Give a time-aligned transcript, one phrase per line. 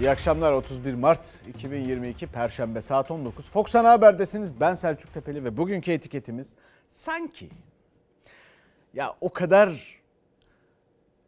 [0.00, 3.50] İyi akşamlar 31 Mart 2022 Perşembe saat 19.
[3.50, 4.60] Fox Ana Haber'desiniz.
[4.60, 6.54] Ben Selçuk Tepeli ve bugünkü etiketimiz
[6.88, 7.48] sanki.
[8.94, 10.00] Ya o kadar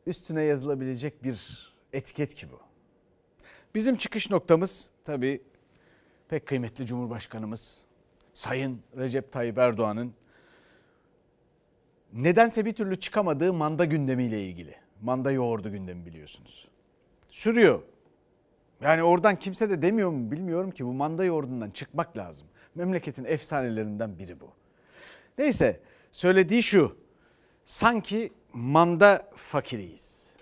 [0.07, 2.61] üstüne yazılabilecek bir etiket ki bu.
[3.75, 5.43] Bizim çıkış noktamız tabii
[6.29, 7.85] pek kıymetli Cumhurbaşkanımız
[8.35, 10.15] Sayın Recep Tayyip Erdoğan'ın
[12.13, 14.75] nedense bir türlü çıkamadığı manda gündemiyle ilgili.
[15.03, 16.69] Manda yoğurdu gündemi biliyorsunuz.
[17.31, 17.83] Sürüyor.
[18.83, 22.49] Yani oradan kimse de demiyor mu bilmiyorum ki bu manda yoğurdundan çıkmak lazım.
[22.75, 24.53] Memleketin efsanelerinden biri bu.
[25.39, 25.81] Neyse
[26.13, 26.97] söylediği şu.
[27.65, 30.33] Sanki manda fakiriyiz.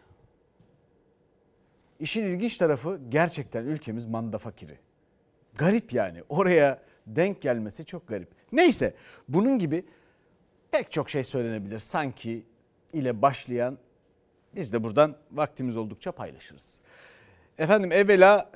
[2.00, 4.78] İşin ilginç tarafı gerçekten ülkemiz manda fakiri.
[5.54, 6.22] Garip yani.
[6.28, 8.28] Oraya denk gelmesi çok garip.
[8.52, 8.94] Neyse
[9.28, 9.84] bunun gibi
[10.70, 11.78] pek çok şey söylenebilir.
[11.78, 12.46] Sanki
[12.92, 13.78] ile başlayan
[14.54, 16.80] biz de buradan vaktimiz oldukça paylaşırız.
[17.61, 18.50] Efendim evvela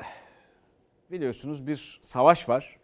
[1.11, 2.77] biliyorsunuz bir savaş var.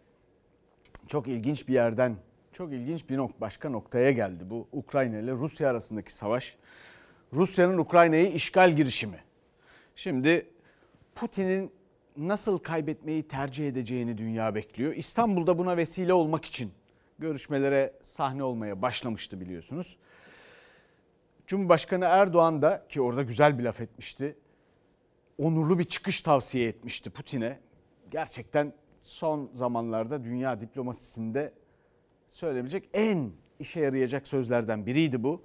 [1.07, 2.15] Çok ilginç bir yerden,
[2.53, 6.57] çok ilginç bir nok başka noktaya geldi bu Ukrayna ile Rusya arasındaki savaş.
[7.33, 9.23] Rusya'nın Ukrayna'yı işgal girişimi.
[9.95, 10.49] Şimdi
[11.15, 11.71] Putin'in
[12.17, 14.93] nasıl kaybetmeyi tercih edeceğini dünya bekliyor.
[14.95, 16.71] İstanbul'da buna vesile olmak için
[17.19, 19.97] görüşmelere sahne olmaya başlamıştı biliyorsunuz.
[21.47, 24.35] Cumhurbaşkanı Erdoğan da ki orada güzel bir laf etmişti.
[25.41, 27.59] Onurlu bir çıkış tavsiye etmişti Putin'e.
[28.11, 31.53] Gerçekten son zamanlarda dünya diplomasisinde
[32.29, 35.43] söyleyebilecek en işe yarayacak sözlerden biriydi bu.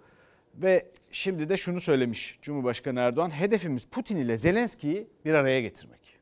[0.54, 3.30] Ve şimdi de şunu söylemiş Cumhurbaşkanı Erdoğan.
[3.30, 6.18] Hedefimiz Putin ile Zelenski'yi bir araya getirmek.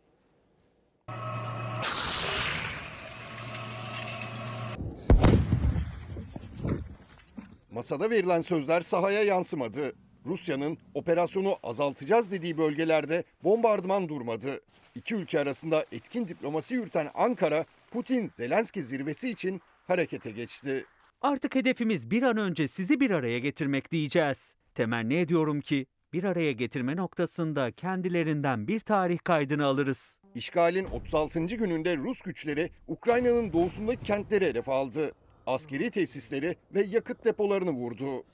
[7.71, 9.93] Masada verilen sözler sahaya yansımadı.
[10.27, 14.61] Rusya'nın operasyonu azaltacağız dediği bölgelerde bombardıman durmadı.
[14.95, 20.85] İki ülke arasında etkin diplomasi yürüten Ankara, Putin-Zelenski zirvesi için harekete geçti.
[21.23, 24.55] Artık hedefimiz bir an önce sizi bir araya getirmek diyeceğiz.
[24.75, 30.21] Temenni ediyorum ki bir araya getirme noktasında kendilerinden bir tarih kaydını alırız.
[30.35, 31.41] İşgalin 36.
[31.45, 35.13] gününde Rus güçleri Ukrayna'nın doğusundaki kentleri hedef aldı.
[35.47, 38.25] Askeri tesisleri ve yakıt depolarını vurdu.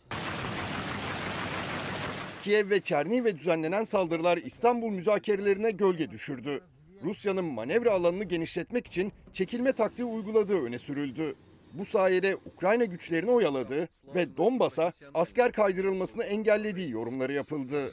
[2.42, 6.60] Kiev ve Çerniv'e düzenlenen saldırılar İstanbul müzakerelerine gölge düşürdü.
[7.02, 11.34] Rusya'nın manevra alanını genişletmek için çekilme taktiği uyguladığı öne sürüldü.
[11.72, 17.90] Bu sayede Ukrayna güçlerini oyaladığı ve Donbas'a asker kaydırılmasını engellediği yorumları yapıldı.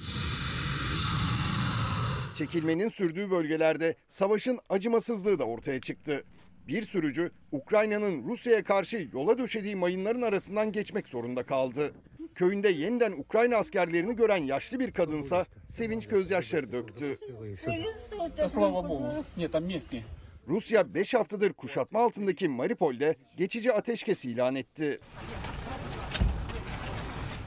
[2.35, 6.23] Çekilmenin sürdüğü bölgelerde savaşın acımasızlığı da ortaya çıktı.
[6.67, 11.93] Bir sürücü Ukrayna'nın Rusya'ya karşı yola döşediği mayınların arasından geçmek zorunda kaldı.
[12.37, 17.17] Köyünde yeniden Ukrayna askerlerini gören yaşlı bir kadınsa sevinç gözyaşları döktü.
[20.47, 24.99] Rusya 5 haftadır kuşatma altındaki Maripol'de geçici ateşkes ilan etti.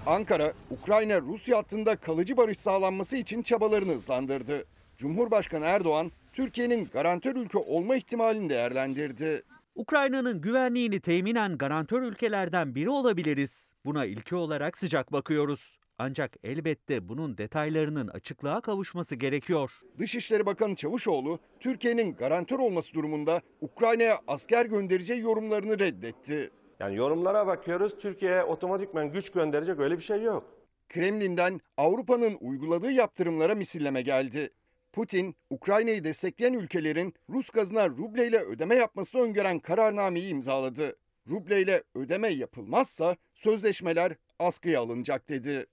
[0.06, 4.64] Ankara, Ukrayna-Rusya hattında kalıcı barış sağlanması için çabalarını hızlandırdı.
[4.98, 9.42] Cumhurbaşkanı Erdoğan, Türkiye'nin garantör ülke olma ihtimalini değerlendirdi.
[9.80, 13.72] Ukrayna'nın güvenliğini teminen garantör ülkelerden biri olabiliriz.
[13.84, 15.78] Buna ilki olarak sıcak bakıyoruz.
[15.98, 19.70] Ancak elbette bunun detaylarının açıklığa kavuşması gerekiyor.
[19.98, 26.50] Dışişleri Bakanı Çavuşoğlu, Türkiye'nin garantör olması durumunda Ukrayna'ya asker göndereceği yorumlarını reddetti.
[26.80, 27.98] Yani yorumlara bakıyoruz.
[27.98, 30.44] Türkiye'ye otomatikman güç gönderecek öyle bir şey yok.
[30.88, 34.50] Kremlin'den Avrupa'nın uyguladığı yaptırımlara misilleme geldi.
[34.92, 40.96] Putin, Ukrayna'yı destekleyen ülkelerin Rus gazına rubleyle ödeme yapmasını öngören kararnameyi imzaladı.
[41.28, 45.66] Rubleyle ödeme yapılmazsa sözleşmeler askıya alınacak dedi.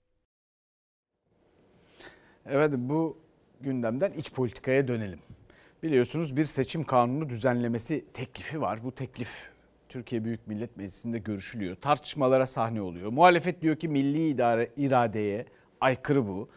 [2.46, 3.18] Evet bu
[3.60, 5.20] gündemden iç politikaya dönelim.
[5.82, 8.84] Biliyorsunuz bir seçim kanunu düzenlemesi teklifi var.
[8.84, 9.50] Bu teklif
[9.88, 11.76] Türkiye Büyük Millet Meclisi'nde görüşülüyor.
[11.76, 13.12] Tartışmalara sahne oluyor.
[13.12, 15.46] Muhalefet diyor ki milli idare, iradeye
[15.80, 16.48] aykırı bu.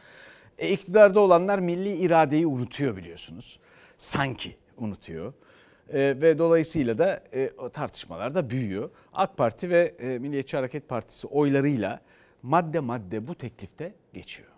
[0.59, 3.59] E, iktidarda olanlar milli iradeyi unutuyor biliyorsunuz.
[3.97, 5.33] Sanki unutuyor.
[5.93, 8.89] E, ve dolayısıyla da e, tartışmalar da büyüyor.
[9.13, 12.01] AK Parti ve e, Milliyetçi Hareket Partisi oylarıyla
[12.43, 14.49] madde madde bu teklifte geçiyor.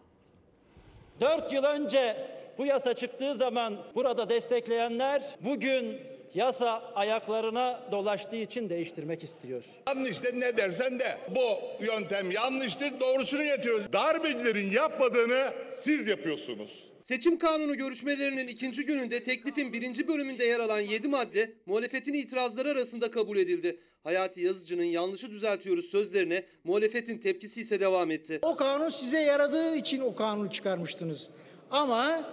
[1.22, 6.00] 4 yıl önce bu yasa çıktığı zaman burada destekleyenler bugün
[6.36, 9.64] yasa ayaklarına dolaştığı için değiştirmek istiyor.
[9.88, 13.94] Yanlış de ne dersen de bu yöntem yanlıştır doğrusunu getiriyoruz.
[13.94, 16.94] Darbecilerin yapmadığını siz yapıyorsunuz.
[17.02, 23.12] Seçim kanunu görüşmelerinin ikinci gününde teklifin birinci bölümünde yer alan 7 madde muhalefetin itirazları arasında
[23.12, 23.80] kabul edildi.
[24.04, 28.40] Hayati Yazıcı'nın yanlışı düzeltiyoruz sözlerine muhalefetin tepkisi ise devam etti.
[28.42, 31.30] O kanun size yaradığı için o kanunu çıkarmıştınız.
[31.72, 32.24] Ama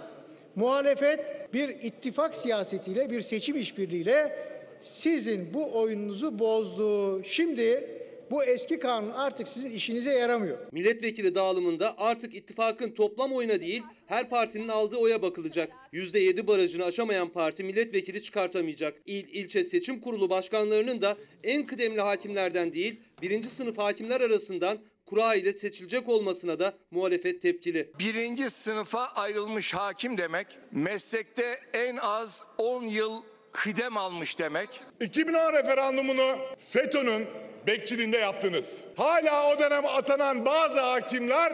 [0.56, 4.36] Muhalefet bir ittifak siyasetiyle, bir seçim işbirliğiyle
[4.80, 7.22] sizin bu oyununuzu bozdu.
[7.24, 8.00] Şimdi
[8.30, 10.58] bu eski kanun artık sizin işinize yaramıyor.
[10.72, 15.72] Milletvekili dağılımında artık ittifakın toplam oyuna değil her partinin aldığı oya bakılacak.
[15.92, 18.94] %7 barajını aşamayan parti milletvekili çıkartamayacak.
[19.06, 24.78] İl, ilçe seçim kurulu başkanlarının da en kıdemli hakimlerden değil birinci sınıf hakimler arasından
[25.10, 27.90] kura ile seçilecek olmasına da muhalefet tepkili.
[27.98, 33.22] birinci sınıfa ayrılmış hakim demek, meslekte en az 10 yıl
[33.52, 34.68] kıdem almış demek.
[35.00, 37.26] 2010 referandumunu FETÖ'nün
[37.66, 38.80] bekçiliğinde yaptınız.
[38.96, 41.52] Hala o dönem atanan bazı hakimler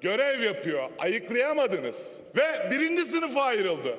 [0.00, 0.88] görev yapıyor.
[0.98, 2.20] Ayıklayamadınız.
[2.36, 3.96] Ve birinci sınıfa ayrıldı.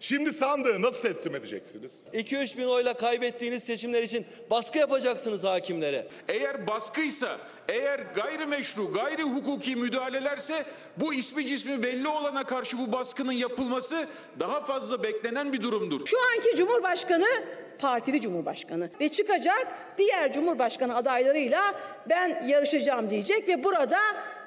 [0.00, 2.02] Şimdi sandığı nasıl teslim edeceksiniz?
[2.14, 6.08] 2-3 bin oyla kaybettiğiniz seçimler için baskı yapacaksınız hakimlere.
[6.28, 7.38] Eğer baskıysa,
[7.68, 10.64] eğer gayrimeşru, gayri hukuki müdahalelerse
[10.96, 14.08] bu ismi cismi belli olana karşı bu baskının yapılması
[14.40, 16.06] daha fazla beklenen bir durumdur.
[16.06, 17.28] Şu anki Cumhurbaşkanı
[17.78, 19.66] partili Cumhurbaşkanı ve çıkacak
[19.98, 21.60] diğer Cumhurbaşkanı adaylarıyla
[22.08, 23.98] ben yarışacağım diyecek ve burada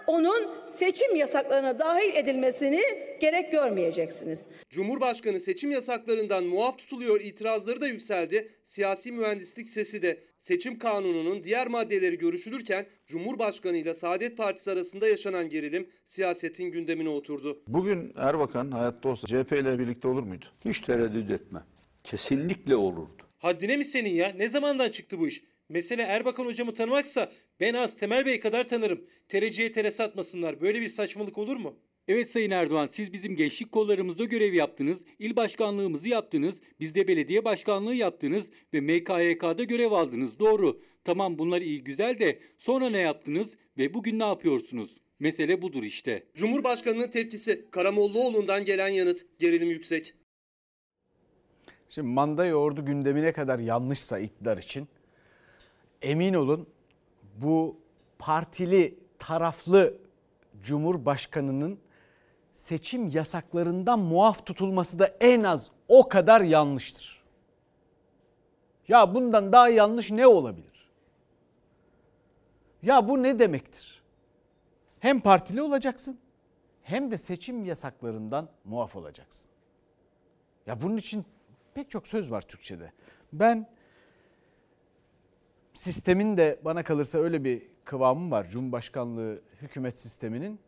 [0.07, 2.81] onun seçim yasaklarına dahil edilmesini
[3.21, 4.45] gerek görmeyeceksiniz.
[4.69, 8.51] Cumhurbaşkanı seçim yasaklarından muaf tutuluyor itirazları da yükseldi.
[8.65, 15.49] Siyasi mühendislik sesi de seçim kanununun diğer maddeleri görüşülürken Cumhurbaşkanı ile Saadet Partisi arasında yaşanan
[15.49, 17.63] gerilim siyasetin gündemine oturdu.
[17.67, 20.45] Bugün Erbakan hayatta olsa CHP ile birlikte olur muydu?
[20.65, 21.59] Hiç tereddüt etme.
[22.03, 23.23] Kesinlikle olurdu.
[23.37, 24.33] Haddine mi senin ya?
[24.37, 25.43] Ne zamandan çıktı bu iş?
[25.69, 29.05] Mesele Erbakan hocamı tanımaksa ben az Temel Bey kadar tanırım.
[29.27, 30.61] Tereciye tere satmasınlar.
[30.61, 31.79] Böyle bir saçmalık olur mu?
[32.07, 37.45] Evet Sayın Erdoğan siz bizim gençlik kollarımızda görev yaptınız, il başkanlığımızı yaptınız, biz de belediye
[37.45, 40.81] başkanlığı yaptınız ve MKYK'da görev aldınız doğru.
[41.03, 44.97] Tamam bunlar iyi güzel de sonra ne yaptınız ve bugün ne yapıyorsunuz?
[45.19, 46.23] Mesele budur işte.
[46.35, 50.13] Cumhurbaşkanının tepkisi Karamollaoğlu'ndan gelen yanıt gerilim yüksek.
[51.89, 54.87] Şimdi manda yoğurdu gündemine kadar yanlışsa iktidar için
[56.03, 56.67] emin olun
[57.35, 57.77] bu
[58.19, 59.97] partili taraflı
[60.63, 61.79] cumhurbaşkanının
[62.51, 67.23] seçim yasaklarından muaf tutulması da en az o kadar yanlıştır.
[68.87, 70.89] Ya bundan daha yanlış ne olabilir?
[72.81, 74.03] Ya bu ne demektir?
[74.99, 76.19] Hem partili olacaksın
[76.83, 79.51] hem de seçim yasaklarından muaf olacaksın.
[80.67, 81.25] Ya bunun için
[81.73, 82.91] pek çok söz var Türkçe'de.
[83.33, 83.67] Ben
[85.73, 88.47] sistemin de bana kalırsa öyle bir kıvamı var.
[88.49, 90.59] Cumhurbaşkanlığı hükümet sisteminin.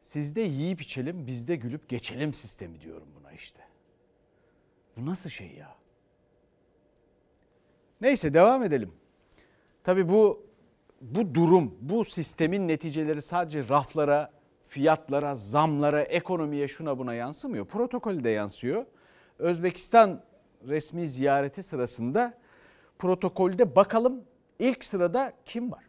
[0.00, 3.60] Sizde yiyip içelim, bizde gülüp geçelim sistemi diyorum buna işte.
[4.96, 5.74] Bu nasıl şey ya?
[8.00, 8.92] Neyse devam edelim.
[9.84, 10.50] Tabii bu
[11.00, 14.32] bu durum, bu sistemin neticeleri sadece raflara,
[14.68, 17.66] fiyatlara, zamlara, ekonomiye şuna buna yansımıyor.
[17.66, 18.86] Protokolde yansıyor.
[19.38, 20.22] Özbekistan
[20.68, 22.39] resmi ziyareti sırasında
[23.00, 24.24] protokolde bakalım
[24.58, 25.84] ilk sırada kim var?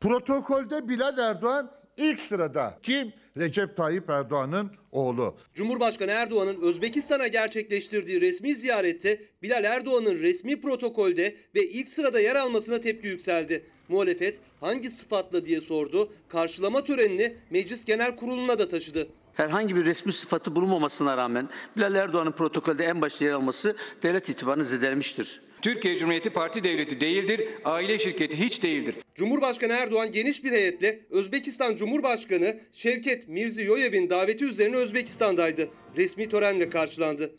[0.00, 2.78] Protokolde Bilal Erdoğan ilk sırada.
[2.82, 3.12] Kim?
[3.36, 5.36] Recep Tayyip Erdoğan'ın oğlu.
[5.54, 12.80] Cumhurbaşkanı Erdoğan'ın Özbekistan'a gerçekleştirdiği resmi ziyarette Bilal Erdoğan'ın resmi protokolde ve ilk sırada yer almasına
[12.80, 13.66] tepki yükseldi.
[13.88, 16.12] Muhalefet hangi sıfatla diye sordu.
[16.28, 19.08] Karşılama törenini Meclis Genel Kurulu'na da taşıdı.
[19.40, 24.64] Herhangi bir resmi sıfatı bulunmamasına rağmen Bilal Erdoğan'ın protokolde en başta yer alması devlet itibarını
[24.64, 25.40] zedelenmiştir.
[25.62, 28.94] Türkiye Cumhuriyeti parti devleti değildir, aile şirketi hiç değildir.
[29.14, 35.68] Cumhurbaşkanı Erdoğan geniş bir heyetle Özbekistan Cumhurbaşkanı Şevket Mirziyoyev'in daveti üzerine Özbekistan'daydı.
[35.96, 37.34] Resmi törenle karşılandı.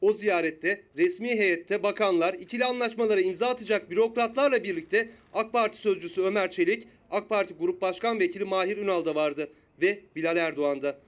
[0.00, 6.50] O ziyarette resmi heyette bakanlar, ikili anlaşmalara imza atacak bürokratlarla birlikte AK Parti sözcüsü Ömer
[6.50, 9.48] Çelik, AK Parti Grup Başkan Vekili Mahir Ünal da vardı
[9.82, 10.98] ve Bilal Erdoğan da.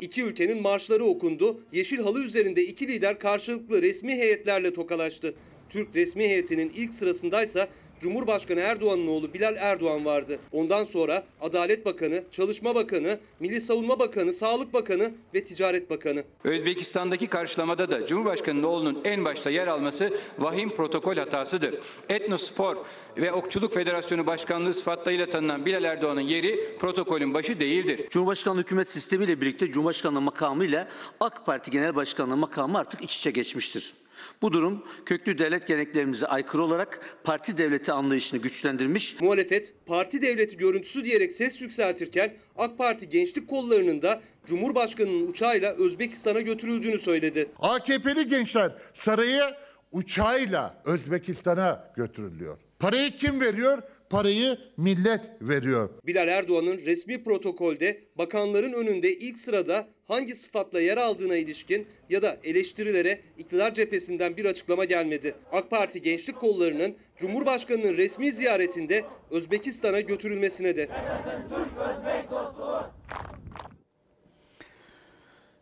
[0.00, 1.60] İki ülkenin marşları okundu.
[1.72, 5.34] Yeşil halı üzerinde iki lider karşılıklı resmi heyetlerle tokalaştı.
[5.70, 7.68] Türk resmi heyetinin ilk sırasındaysa
[8.00, 10.38] Cumhurbaşkanı Erdoğan'ın oğlu Bilal Erdoğan vardı.
[10.52, 16.24] Ondan sonra Adalet Bakanı, Çalışma Bakanı, Milli Savunma Bakanı, Sağlık Bakanı ve Ticaret Bakanı.
[16.44, 21.74] Özbekistan'daki karşılamada da Cumhurbaşkanı'nın oğlunun en başta yer alması vahim protokol hatasıdır.
[22.08, 22.76] Etnospor
[23.16, 28.08] ve Okçuluk Federasyonu Başkanlığı sıfatlarıyla tanınan Bilal Erdoğan'ın yeri protokolün başı değildir.
[28.10, 30.88] Cumhurbaşkanlığı hükümet sistemiyle birlikte Cumhurbaşkanlığı makamı ile
[31.20, 33.94] AK Parti Genel Başkanlığı makamı artık iç içe geçmiştir.
[34.42, 39.20] Bu durum köklü devlet geleneklerimize aykırı olarak parti devleti anlayışını güçlendirmiş.
[39.20, 46.40] Muhalefet parti devleti görüntüsü diyerek ses yükseltirken AK Parti gençlik kollarının da Cumhurbaşkanı'nın uçağıyla Özbekistan'a
[46.40, 47.50] götürüldüğünü söyledi.
[47.58, 48.72] AKP'li gençler
[49.04, 49.58] saraya
[49.92, 52.58] uçağıyla Özbekistan'a götürülüyor.
[52.78, 53.82] Parayı kim veriyor?
[54.10, 55.90] Parayı millet veriyor.
[56.06, 62.36] Bilal Erdoğan'ın resmi protokolde bakanların önünde ilk sırada hangi sıfatla yer aldığına ilişkin ya da
[62.44, 65.34] eleştirilere iktidar cephesinden bir açıklama gelmedi.
[65.52, 70.88] AK Parti gençlik kollarının Cumhurbaşkanı'nın resmi ziyaretinde Özbekistan'a götürülmesine de.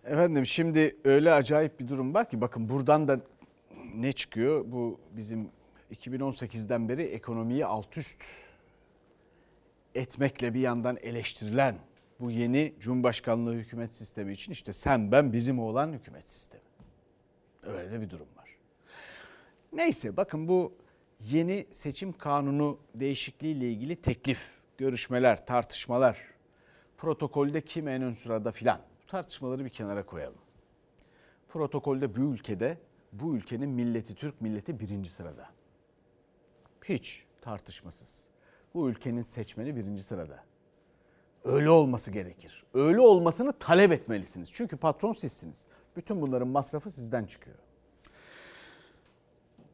[0.04, 3.20] Efendim şimdi öyle acayip bir durum var ki bakın buradan da
[3.94, 4.64] ne çıkıyor?
[4.66, 5.48] Bu bizim
[5.92, 8.24] 2018'den beri ekonomiyi alt üst
[9.94, 11.78] etmekle bir yandan eleştirilen
[12.20, 16.62] bu yeni Cumhurbaşkanlığı hükümet sistemi için işte sen ben bizim olan hükümet sistemi.
[17.62, 18.56] Öyle de bir durum var.
[19.72, 20.72] Neyse bakın bu
[21.20, 26.20] yeni seçim kanunu değişikliği ile ilgili teklif, görüşmeler, tartışmalar,
[26.96, 30.38] protokolde kim en ön sırada filan bu tartışmaları bir kenara koyalım.
[31.48, 32.78] Protokolde bu ülkede
[33.12, 35.55] bu ülkenin milleti Türk milleti birinci sırada.
[36.88, 38.24] Hiç tartışmasız.
[38.74, 40.44] Bu ülkenin seçmeni birinci sırada.
[41.44, 42.64] Öyle olması gerekir.
[42.74, 44.48] Öyle olmasını talep etmelisiniz.
[44.52, 45.64] Çünkü patron sizsiniz.
[45.96, 47.56] Bütün bunların masrafı sizden çıkıyor.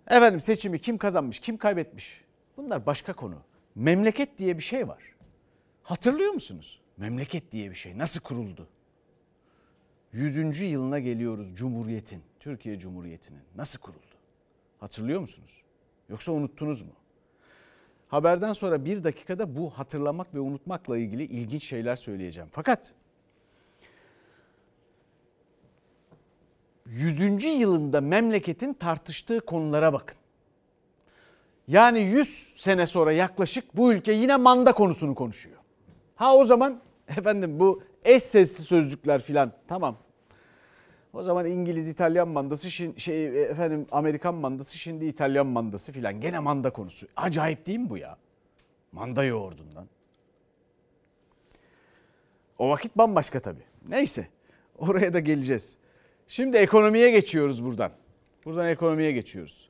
[0.06, 2.24] Efendim seçimi kim kazanmış, kim kaybetmiş?
[2.56, 3.42] Bunlar başka konu.
[3.74, 5.02] Memleket diye bir şey var.
[5.82, 6.80] Hatırlıyor musunuz?
[6.96, 8.68] Memleket diye bir şey nasıl kuruldu?
[10.12, 10.60] 100.
[10.60, 14.16] yılına geliyoruz Cumhuriyet'in, Türkiye Cumhuriyeti'nin nasıl kuruldu?
[14.80, 15.62] Hatırlıyor musunuz?
[16.08, 16.92] Yoksa unuttunuz mu?
[18.12, 22.48] Haberden sonra bir dakikada bu hatırlamak ve unutmakla ilgili ilginç şeyler söyleyeceğim.
[22.52, 22.94] Fakat
[26.86, 27.44] 100.
[27.44, 30.16] yılında memleketin tartıştığı konulara bakın.
[31.68, 35.58] Yani 100 sene sonra yaklaşık bu ülke yine manda konusunu konuşuyor.
[36.16, 39.96] Ha o zaman efendim bu eş sesli sözcükler filan tamam.
[41.12, 46.70] O zaman İngiliz İtalyan mandası şey efendim Amerikan mandası şimdi İtalyan mandası filan gene manda
[46.70, 47.06] konusu.
[47.16, 48.16] Acayip değil mi bu ya?
[48.92, 49.86] Manda yoğurdundan.
[52.58, 53.64] O vakit bambaşka tabii.
[53.88, 54.26] Neyse
[54.78, 55.76] oraya da geleceğiz.
[56.28, 57.92] Şimdi ekonomiye geçiyoruz buradan.
[58.44, 59.68] Buradan ekonomiye geçiyoruz.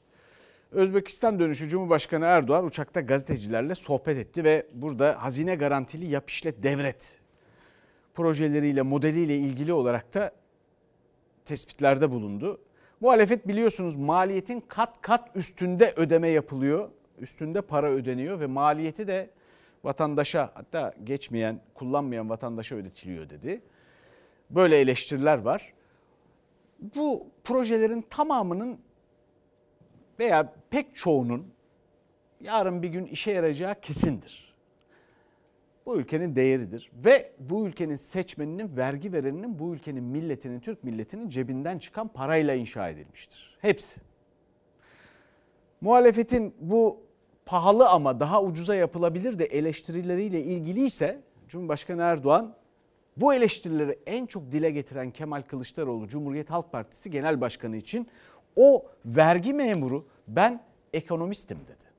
[0.70, 7.20] Özbekistan dönüşü Cumhurbaşkanı Erdoğan uçakta gazetecilerle sohbet etti ve burada hazine garantili yap işlet devret
[8.14, 10.32] projeleriyle modeliyle ilgili olarak da
[11.44, 12.61] tespitlerde bulundu.
[13.00, 16.88] Muhalefet biliyorsunuz maliyetin kat kat üstünde ödeme yapılıyor.
[17.18, 19.30] Üstünde para ödeniyor ve maliyeti de
[19.84, 23.62] vatandaşa hatta geçmeyen, kullanmayan vatandaşa ödetiliyor dedi.
[24.50, 25.72] Böyle eleştiriler var.
[26.96, 28.78] Bu projelerin tamamının
[30.18, 31.52] veya pek çoğunun
[32.40, 34.51] yarın bir gün işe yarayacağı kesindir.
[35.86, 41.78] Bu ülkenin değeridir ve bu ülkenin seçmeninin, vergi vereninin, bu ülkenin milletinin, Türk milletinin cebinden
[41.78, 43.58] çıkan parayla inşa edilmiştir.
[43.60, 44.00] Hepsi.
[45.80, 47.00] Muhalefetin bu
[47.46, 52.54] pahalı ama daha ucuza yapılabilir de eleştirileriyle ilgiliyse Cumhurbaşkanı Erdoğan
[53.16, 58.08] bu eleştirileri en çok dile getiren Kemal Kılıçdaroğlu Cumhuriyet Halk Partisi Genel Başkanı için
[58.56, 60.62] o vergi memuru ben
[60.92, 61.92] ekonomistim dedi.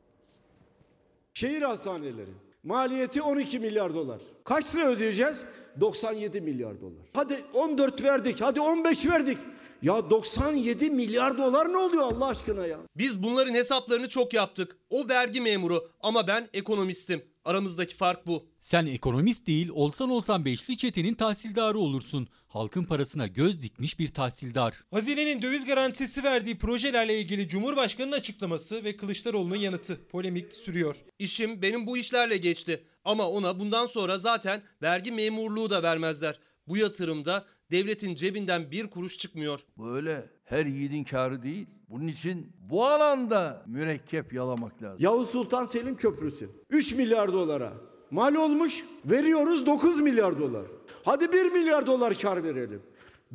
[1.34, 2.32] Şehir hastaneleri
[2.64, 4.22] maliyeti 12 milyar dolar.
[4.44, 5.46] Kaç lira ödeyeceğiz?
[5.82, 7.06] 97 milyar dolar.
[7.14, 9.38] Hadi 14 verdik, hadi 15 verdik.
[9.82, 12.80] Ya 97 milyar dolar ne oluyor Allah aşkına ya?
[12.96, 14.78] Biz bunların hesaplarını çok yaptık.
[14.90, 17.24] O vergi memuru ama ben ekonomistim.
[17.46, 18.46] Aramızdaki fark bu.
[18.64, 22.28] Sen ekonomist değil, olsan olsan beşli çetenin tahsildarı olursun.
[22.48, 24.84] Halkın parasına göz dikmiş bir tahsildar.
[24.92, 30.08] Hazinenin döviz garantisi verdiği projelerle ilgili Cumhurbaşkanı'nın açıklaması ve Kılıçdaroğlu'nun yanıtı.
[30.08, 30.96] Polemik sürüyor.
[31.20, 32.84] İşim benim bu işlerle geçti.
[33.06, 36.40] Ama ona bundan sonra zaten vergi memurluğu da vermezler.
[36.68, 39.60] Bu yatırımda devletin cebinden bir kuruş çıkmıyor.
[39.78, 41.68] Bu öyle her yiğidin karı değil.
[41.90, 45.04] Bunun için bu alanda mürekkep yalamak lazım.
[45.04, 50.66] Yavuz Sultan Selim Köprüsü 3 milyar dolara mal olmuş veriyoruz 9 milyar dolar.
[51.06, 52.82] Hadi 1 milyar dolar kar verelim.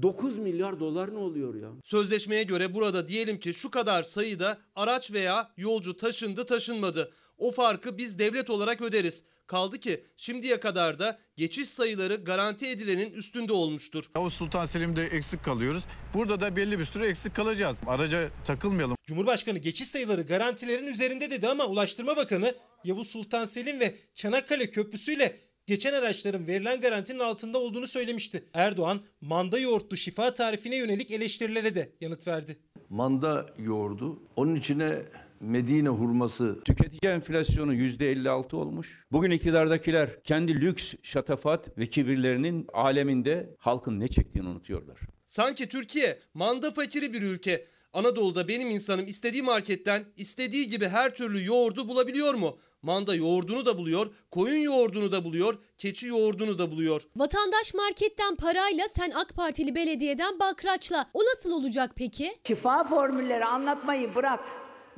[0.03, 1.69] 9 milyar dolar ne oluyor ya?
[1.85, 7.13] Sözleşmeye göre burada diyelim ki şu kadar sayıda araç veya yolcu taşındı taşınmadı.
[7.39, 9.25] O farkı biz devlet olarak öderiz.
[9.47, 14.11] Kaldı ki şimdiye kadar da geçiş sayıları garanti edilenin üstünde olmuştur.
[14.17, 15.85] Yavuz Sultan Selim'de eksik kalıyoruz.
[16.15, 17.79] Burada da belli bir süre eksik kalacağız.
[17.87, 18.97] Araca takılmayalım.
[19.07, 22.55] Cumhurbaşkanı geçiş sayıları garantilerin üzerinde dedi ama Ulaştırma Bakanı
[22.85, 28.45] Yavuz Sultan Selim ve Çanakkale Köprüsü ile geçen araçların verilen garantinin altında olduğunu söylemişti.
[28.55, 32.59] Erdoğan manda yoğurtlu şifa tarifine yönelik eleştirilere de yanıt verdi.
[32.89, 34.23] Manda yoğurdu.
[34.37, 35.03] Onun içine
[35.41, 36.61] Medine hurması.
[36.65, 39.05] Tüketici enflasyonu %56 olmuş.
[39.13, 44.99] Bugün iktidardakiler kendi lüks, şatafat ve kibirlerinin aleminde halkın ne çektiğini unutuyorlar.
[45.27, 51.45] Sanki Türkiye manda fakiri bir ülke Anadolu'da benim insanım istediği marketten istediği gibi her türlü
[51.45, 52.59] yoğurdu bulabiliyor mu?
[52.83, 57.03] Manda yoğurdunu da buluyor, koyun yoğurdunu da buluyor, keçi yoğurdunu da buluyor.
[57.17, 61.11] Vatandaş marketten parayla sen AK Partili belediyeden bakraçla.
[61.15, 62.37] O nasıl olacak peki?
[62.47, 64.41] Şifa formülleri anlatmayı bırak.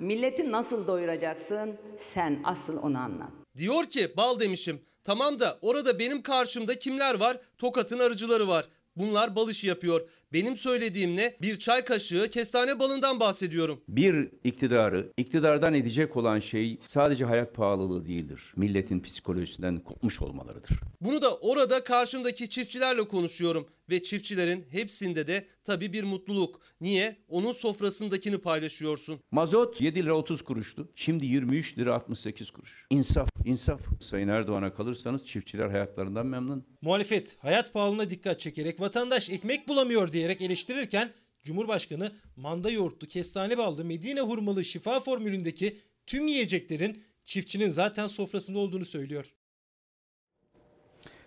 [0.01, 1.77] Milleti nasıl doyuracaksın?
[1.99, 3.29] Sen asıl onu anlat.
[3.57, 4.81] Diyor ki bal demişim.
[5.05, 7.37] Tamam da orada benim karşımda kimler var?
[7.59, 8.69] Tokat'ın arıcıları var.
[8.97, 10.09] Bunlar bal işi yapıyor.
[10.33, 11.37] Benim söylediğim ne?
[11.43, 13.81] Bir çay kaşığı kestane balından bahsediyorum.
[13.89, 18.53] Bir iktidarı, iktidardan edecek olan şey sadece hayat pahalılığı değildir.
[18.57, 20.81] Milletin psikolojisinden kopmuş olmalarıdır.
[21.01, 23.69] Bunu da orada karşımdaki çiftçilerle konuşuyorum.
[23.91, 26.61] Ve çiftçilerin hepsinde de tabii bir mutluluk.
[26.81, 27.17] Niye?
[27.29, 29.21] Onun sofrasındakini paylaşıyorsun.
[29.31, 30.89] Mazot 7 lira 30 kuruştu.
[30.97, 32.87] Şimdi 23 lira 68 kuruş.
[32.91, 33.81] İnsaf, insaf.
[34.01, 36.65] Sayın Erdoğan'a kalırsanız çiftçiler hayatlarından memnun.
[36.83, 41.11] Muhalefet hayat pahalılığına dikkat çekerek vatandaş ekmek bulamıyor diyerek eleştirirken
[41.43, 48.85] Cumhurbaşkanı manda yoğurtlu, kestane ballı, Medine hurmalı şifa formülündeki tüm yiyeceklerin çiftçinin zaten sofrasında olduğunu
[48.85, 49.35] söylüyor.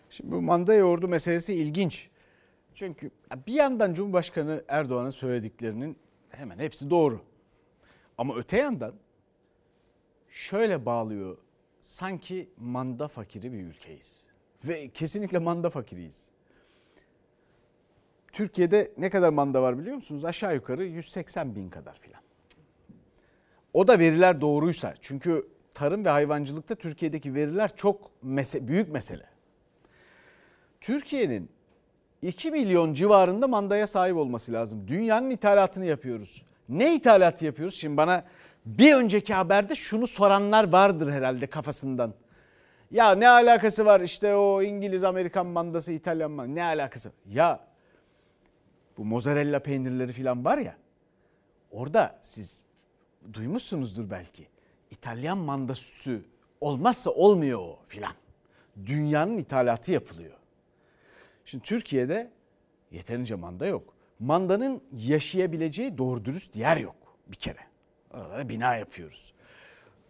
[0.09, 2.09] Şimdi bu manda yoğurdu meselesi ilginç.
[2.75, 3.11] Çünkü
[3.47, 5.97] bir yandan Cumhurbaşkanı Erdoğan'ın söylediklerinin
[6.29, 7.21] hemen hepsi doğru.
[8.17, 8.93] Ama öte yandan
[10.29, 11.37] şöyle bağlıyor.
[11.81, 14.25] Sanki manda fakiri bir ülkeyiz.
[14.65, 16.32] Ve kesinlikle manda fakiriyiz.
[18.33, 20.25] Türkiye'de ne kadar manda var biliyor musunuz?
[20.25, 22.21] Aşağı yukarı 180 bin kadar filan.
[23.73, 24.93] O da veriler doğruysa.
[25.01, 29.25] Çünkü tarım ve hayvancılıkta Türkiye'deki veriler çok mese büyük mesele.
[30.81, 31.49] Türkiye'nin
[32.21, 34.87] 2 milyon civarında mandaya sahip olması lazım.
[34.87, 36.45] Dünyanın ithalatını yapıyoruz.
[36.69, 37.75] Ne ithalatı yapıyoruz?
[37.75, 38.23] Şimdi bana
[38.65, 42.13] bir önceki haberde şunu soranlar vardır herhalde kafasından.
[42.91, 47.11] Ya ne alakası var işte o İngiliz Amerikan mandası İtalyan mandası ne alakası?
[47.25, 47.72] Ya
[48.97, 50.77] bu mozzarella peynirleri falan var ya
[51.71, 52.65] orada siz
[53.33, 54.47] duymuşsunuzdur belki.
[54.91, 56.25] İtalyan manda sütü
[56.61, 58.13] olmazsa olmuyor o filan.
[58.85, 60.37] Dünyanın ithalatı yapılıyor.
[61.45, 62.31] Şimdi Türkiye'de
[62.91, 63.93] yeterince manda yok.
[64.19, 66.95] Mandanın yaşayabileceği doğru dürüst yer yok
[67.27, 67.59] bir kere.
[68.13, 69.33] Oralara bina yapıyoruz.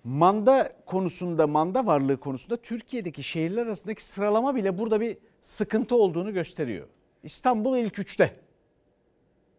[0.03, 6.88] Manda konusunda, manda varlığı konusunda Türkiye'deki şehirler arasındaki sıralama bile burada bir sıkıntı olduğunu gösteriyor.
[7.23, 8.42] İstanbul ilk üçte.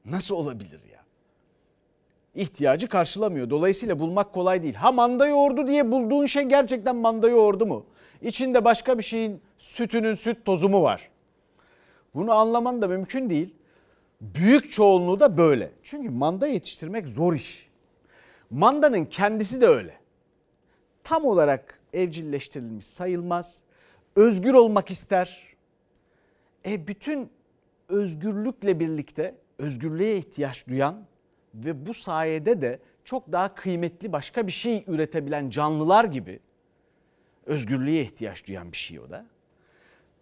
[0.05, 1.05] Nasıl olabilir ya?
[2.35, 3.51] İhtiyacı karşılamıyor.
[3.51, 4.75] Dolayısıyla bulmak kolay değil.
[4.75, 7.87] Ha manda yoğurdu diye bulduğun şey gerçekten manda yoğurdu mu?
[8.23, 11.11] İçinde başka bir şeyin sütünün süt tozu mu var?
[12.15, 13.55] Bunu anlaman da mümkün değil.
[14.21, 15.73] Büyük çoğunluğu da böyle.
[15.83, 17.71] Çünkü manda yetiştirmek zor iş.
[18.51, 19.95] Mandanın kendisi de öyle.
[21.05, 23.63] Tam olarak evcilleştirilmiş sayılmaz.
[24.17, 25.55] Özgür olmak ister.
[26.67, 27.31] E bütün
[27.89, 31.07] özgürlükle birlikte özgürlüğe ihtiyaç duyan
[31.55, 36.41] ve bu sayede de çok daha kıymetli başka bir şey üretebilen canlılar gibi
[37.47, 39.27] özgürlüğe ihtiyaç duyan bir şey o da.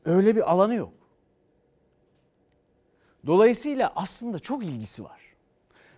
[0.05, 0.92] Öyle bir alanı yok.
[3.27, 5.21] Dolayısıyla aslında çok ilgisi var.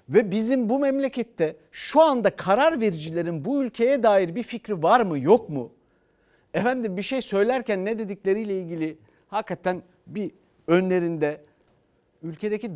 [0.09, 5.19] Ve bizim bu memlekette şu anda karar vericilerin bu ülkeye dair bir fikri var mı
[5.19, 5.73] yok mu?
[6.55, 10.31] Efendim bir şey söylerken ne dedikleriyle ilgili hakikaten bir
[10.67, 11.45] önlerinde
[12.23, 12.71] ülkedeki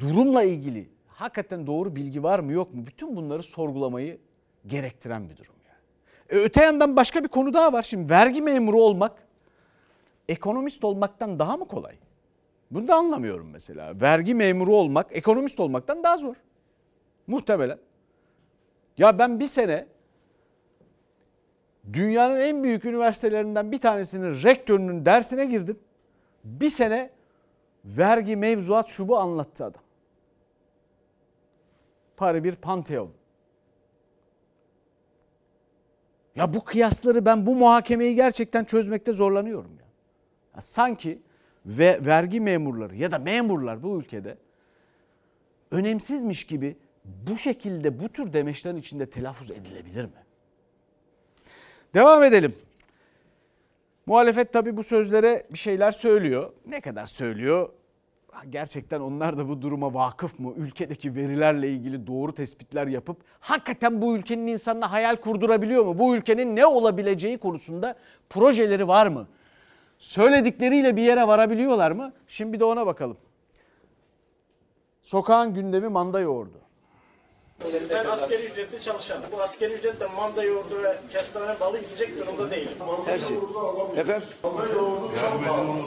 [0.00, 2.86] durumla ilgili hakikaten doğru bilgi var mı yok mu?
[2.86, 4.18] Bütün bunları sorgulamayı
[4.66, 6.40] gerektiren bir durum yani.
[6.40, 7.82] E öte yandan başka bir konu daha var.
[7.82, 9.12] Şimdi vergi memuru olmak
[10.28, 11.94] ekonomist olmaktan daha mı kolay?
[12.70, 14.00] Bunu da anlamıyorum mesela.
[14.00, 16.34] Vergi memuru olmak ekonomist olmaktan daha zor.
[17.26, 17.78] Muhtemelen.
[18.98, 19.86] Ya ben bir sene
[21.92, 25.78] dünyanın en büyük üniversitelerinden bir tanesinin rektörünün dersine girdim.
[26.44, 27.10] Bir sene
[27.84, 29.82] vergi mevzuat şubu anlattı adam.
[32.16, 33.10] Para bir panteon.
[36.36, 39.86] Ya bu kıyasları ben bu muhakemeyi gerçekten çözmekte zorlanıyorum ya.
[40.56, 41.22] ya sanki
[41.66, 44.38] ve vergi memurları ya da memurlar bu ülkede
[45.70, 50.24] önemsizmiş gibi bu şekilde bu tür demeçlerin içinde telaffuz edilebilir mi?
[51.94, 52.54] Devam edelim.
[54.08, 56.52] Muhalefet tabii bu sözlere bir şeyler söylüyor.
[56.66, 57.68] Ne kadar söylüyor?
[58.50, 60.52] Gerçekten onlar da bu duruma vakıf mı?
[60.56, 65.98] Ülkedeki verilerle ilgili doğru tespitler yapıp hakikaten bu ülkenin insanına hayal kurdurabiliyor mu?
[65.98, 67.94] Bu ülkenin ne olabileceği konusunda
[68.30, 69.28] projeleri var mı?
[69.98, 72.12] Söyledikleriyle bir yere varabiliyorlar mı?
[72.26, 73.16] Şimdi de ona bakalım.
[75.02, 76.60] Sokağın gündemi manda yoğurdu.
[77.90, 79.22] Ben askeri ücretli çalışanım.
[79.32, 82.68] Bu askeri ücretle manda yoğurdu ve kestane balı gidecek durumda değilim.
[83.06, 83.36] Her şey.
[83.96, 84.28] Efendim?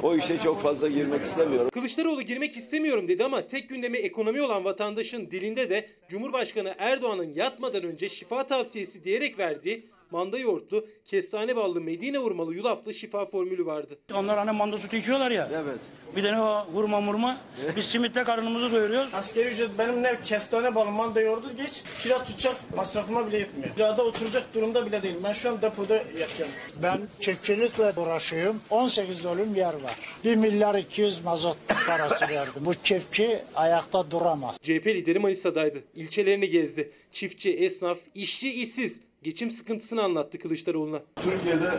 [0.04, 1.70] O işe çok fazla girmek istemiyorum.
[1.70, 7.84] Kılıçdaroğlu girmek istemiyorum dedi ama tek gündemi ekonomi olan vatandaşın dilinde de Cumhurbaşkanı Erdoğan'ın yatmadan
[7.84, 14.00] önce şifa tavsiyesi diyerek verdiği manda yoğurtlu, kestane ballı, Medine hurmalı yulaflı şifa formülü vardı.
[14.14, 15.50] Onlar hani manda sütü içiyorlar ya.
[15.54, 15.80] Evet.
[16.16, 17.38] Bir de ne o hurma murma.
[17.76, 19.14] Biz simitle karnımızı doyuruyoruz.
[19.14, 21.84] Askeri ücret benim ne kestane balı manda yoğurdu geç.
[22.04, 23.76] Kira tutacak masrafıma bile yetmiyor.
[23.76, 25.22] Kirada oturacak durumda bile değilim.
[25.24, 26.54] Ben şu an depoda yatıyorum.
[26.84, 28.62] Ben çiftçilikle uğraşıyorum.
[28.70, 30.00] 18 dönüm yer var.
[30.26, 32.54] 1 milyar 200 mazot parası verdim.
[32.66, 34.58] Bu çiftçi ayakta duramaz.
[34.62, 35.84] CHP lideri Manisa'daydı.
[35.96, 36.92] İlçelerini gezdi.
[37.12, 39.02] Çiftçi, esnaf, işçi, işsiz.
[39.24, 41.00] Geçim sıkıntısını anlattı Kılıçdaroğlu'na.
[41.16, 41.72] Türkiye'de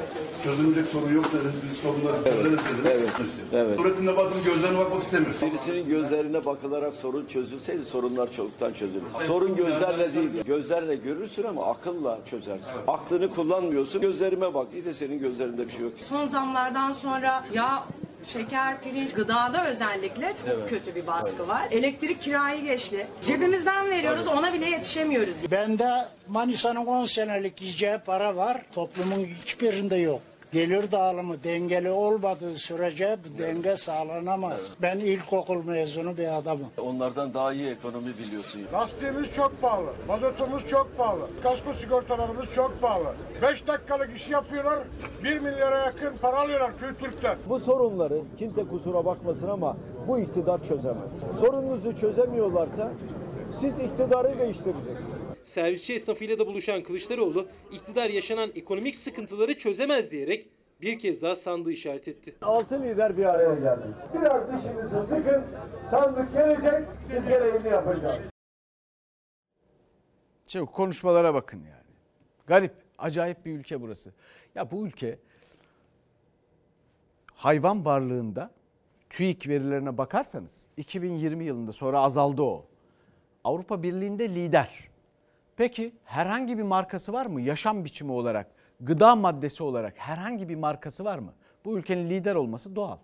[0.45, 1.55] çözülecek sorun yok dediniz.
[1.65, 2.61] Biz sorunları çözeriz dediniz.
[2.87, 3.13] Evet.
[3.55, 3.79] Evet.
[3.79, 5.35] Nurettin Nebati'nin gözlerine bakmak istemiyor.
[5.43, 9.03] Birisinin gözlerine bakılarak sorun çözülseydi sorunlar çoktan çözülür.
[9.27, 10.31] Sorun gözlerle değil.
[10.47, 12.73] Gözlerle görürsün ama akılla çözersin.
[12.89, 14.01] Aklını kullanmıyorsun.
[14.01, 14.67] Gözlerime bak.
[14.75, 15.93] İyi de senin gözlerinde bir şey yok.
[16.09, 17.85] Son zamlardan sonra ya
[18.27, 20.71] şeker, pirinç, gıdada özellikle çok Evet.
[20.71, 21.63] kötü bir baskı var.
[21.71, 23.07] Elektrik kirayı geçti.
[23.25, 25.51] Cebimizden veriyoruz ona bile yetişemiyoruz.
[25.51, 28.63] Bende Manisa'nın 10 senelik yiyeceği para var.
[28.73, 30.21] Toplumun hiçbirinde yok.
[30.53, 34.69] Gelir dağılımı dengeli olmadığı sürece bu denge sağlanamaz.
[34.83, 36.67] Ben ilkokul mezunu bir adamım.
[36.83, 38.61] Onlardan daha iyi ekonomi biliyorsun.
[38.73, 43.15] Lastiğimiz çok pahalı, mazotumuz çok pahalı, kasko sigortalarımız çok pahalı.
[43.43, 44.79] 5 dakikalık işi yapıyorlar,
[45.25, 47.37] 1 milyara yakın para alıyorlar TÜRK'ten.
[47.49, 49.77] Bu sorunları kimse kusura bakmasın ama
[50.09, 51.21] bu iktidar çözemez.
[51.41, 52.91] Sorununuzu çözemiyorlarsa
[53.51, 55.22] siz iktidarı değiştireceksiniz.
[55.45, 60.49] Servisçi esnafıyla da buluşan Kılıçdaroğlu, iktidar yaşanan ekonomik sıkıntıları çözemez diyerek
[60.81, 62.35] bir kez daha sandığı işaret etti.
[62.43, 63.87] Altı lider bir araya geldi.
[64.15, 65.45] Biraz dişinizi sıkın,
[65.91, 68.23] sandık gelecek, biz gereğini yapacağız.
[70.47, 71.83] Şimdi konuşmalara bakın yani.
[72.47, 74.13] Garip, acayip bir ülke burası.
[74.55, 75.19] Ya bu ülke
[77.35, 78.51] hayvan varlığında
[79.11, 82.67] TÜİK verilerine bakarsanız 2020 yılında sonra azaldı o.
[83.45, 84.92] Avrupa Birliği'nde lider.
[85.63, 88.47] Peki herhangi bir markası var mı yaşam biçimi olarak,
[88.81, 91.33] gıda maddesi olarak herhangi bir markası var mı?
[91.65, 92.97] Bu ülkenin lider olması doğal.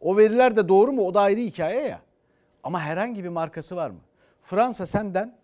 [0.00, 2.00] O veriler de doğru mu o da ayrı hikaye ya.
[2.62, 3.98] Ama herhangi bir markası var mı?
[4.42, 5.36] Fransa senden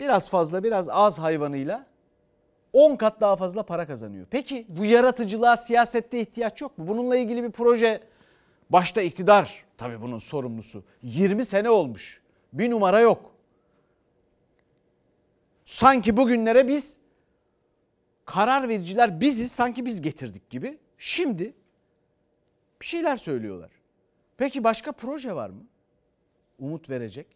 [0.00, 1.86] biraz fazla biraz az hayvanıyla
[2.72, 4.26] 10 kat daha fazla para kazanıyor.
[4.30, 6.88] Peki bu yaratıcılığa siyasette ihtiyaç yok mu?
[6.88, 8.00] Bununla ilgili bir proje
[8.70, 10.84] başta iktidar tabii bunun sorumlusu.
[11.02, 12.22] 20 sene olmuş.
[12.52, 13.39] Bir numara yok.
[15.70, 17.00] Sanki bugünlere biz
[18.24, 20.78] karar vericiler biziz sanki biz getirdik gibi.
[20.98, 21.54] Şimdi
[22.80, 23.70] bir şeyler söylüyorlar.
[24.36, 25.66] Peki başka proje var mı?
[26.58, 27.26] Umut verecek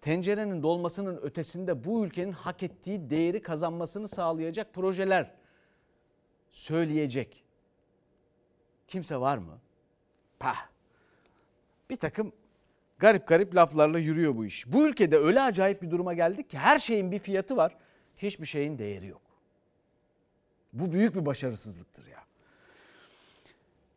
[0.00, 5.34] tencerenin dolmasının ötesinde bu ülkenin hak ettiği değeri kazanmasını sağlayacak projeler
[6.50, 7.44] söyleyecek.
[8.86, 9.58] Kimse var mı?
[10.38, 10.66] Pah.
[11.90, 12.32] Bir takım
[12.98, 14.72] garip garip laflarla yürüyor bu iş.
[14.72, 17.76] Bu ülkede öyle acayip bir duruma geldik ki her şeyin bir fiyatı var,
[18.18, 19.22] hiçbir şeyin değeri yok.
[20.72, 22.24] Bu büyük bir başarısızlıktır ya.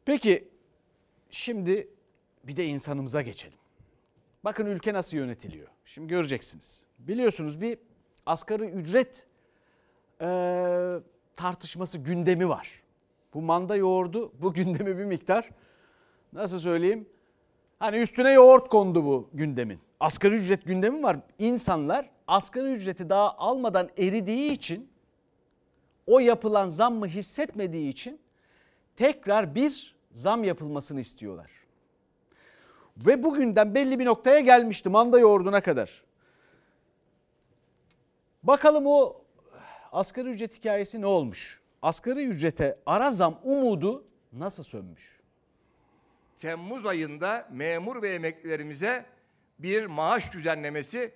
[0.06, 0.48] Peki
[1.30, 1.88] şimdi
[2.44, 3.58] bir de insanımıza geçelim.
[4.44, 5.68] Bakın ülke nasıl yönetiliyor.
[5.86, 6.86] Şimdi göreceksiniz.
[7.00, 7.78] Biliyorsunuz bir
[8.26, 9.26] asgari ücret
[10.22, 10.28] e,
[11.36, 12.82] tartışması gündemi var.
[13.34, 15.50] Bu manda yoğurdu bu gündemi bir miktar
[16.34, 17.10] nasıl söyleyeyim?
[17.82, 19.80] Hani üstüne yoğurt kondu bu gündemin.
[20.00, 21.18] Asgari ücret gündemi var.
[21.40, 24.90] İnsanlar asgari ücreti daha almadan eridiği için
[26.08, 28.20] o yapılan zammı hissetmediği için
[28.96, 31.52] tekrar bir zam yapılmasını istiyorlar.
[32.98, 36.04] Ve bugünden belli bir noktaya gelmişti manda yoğurduna kadar.
[38.44, 39.22] Bakalım o
[39.92, 41.62] asgari ücret hikayesi ne olmuş?
[41.82, 45.21] Asgari ücrete ara zam umudu nasıl sönmüş?
[46.42, 49.06] Temmuz ayında memur ve emeklilerimize
[49.60, 51.14] bir maaş düzenlemesi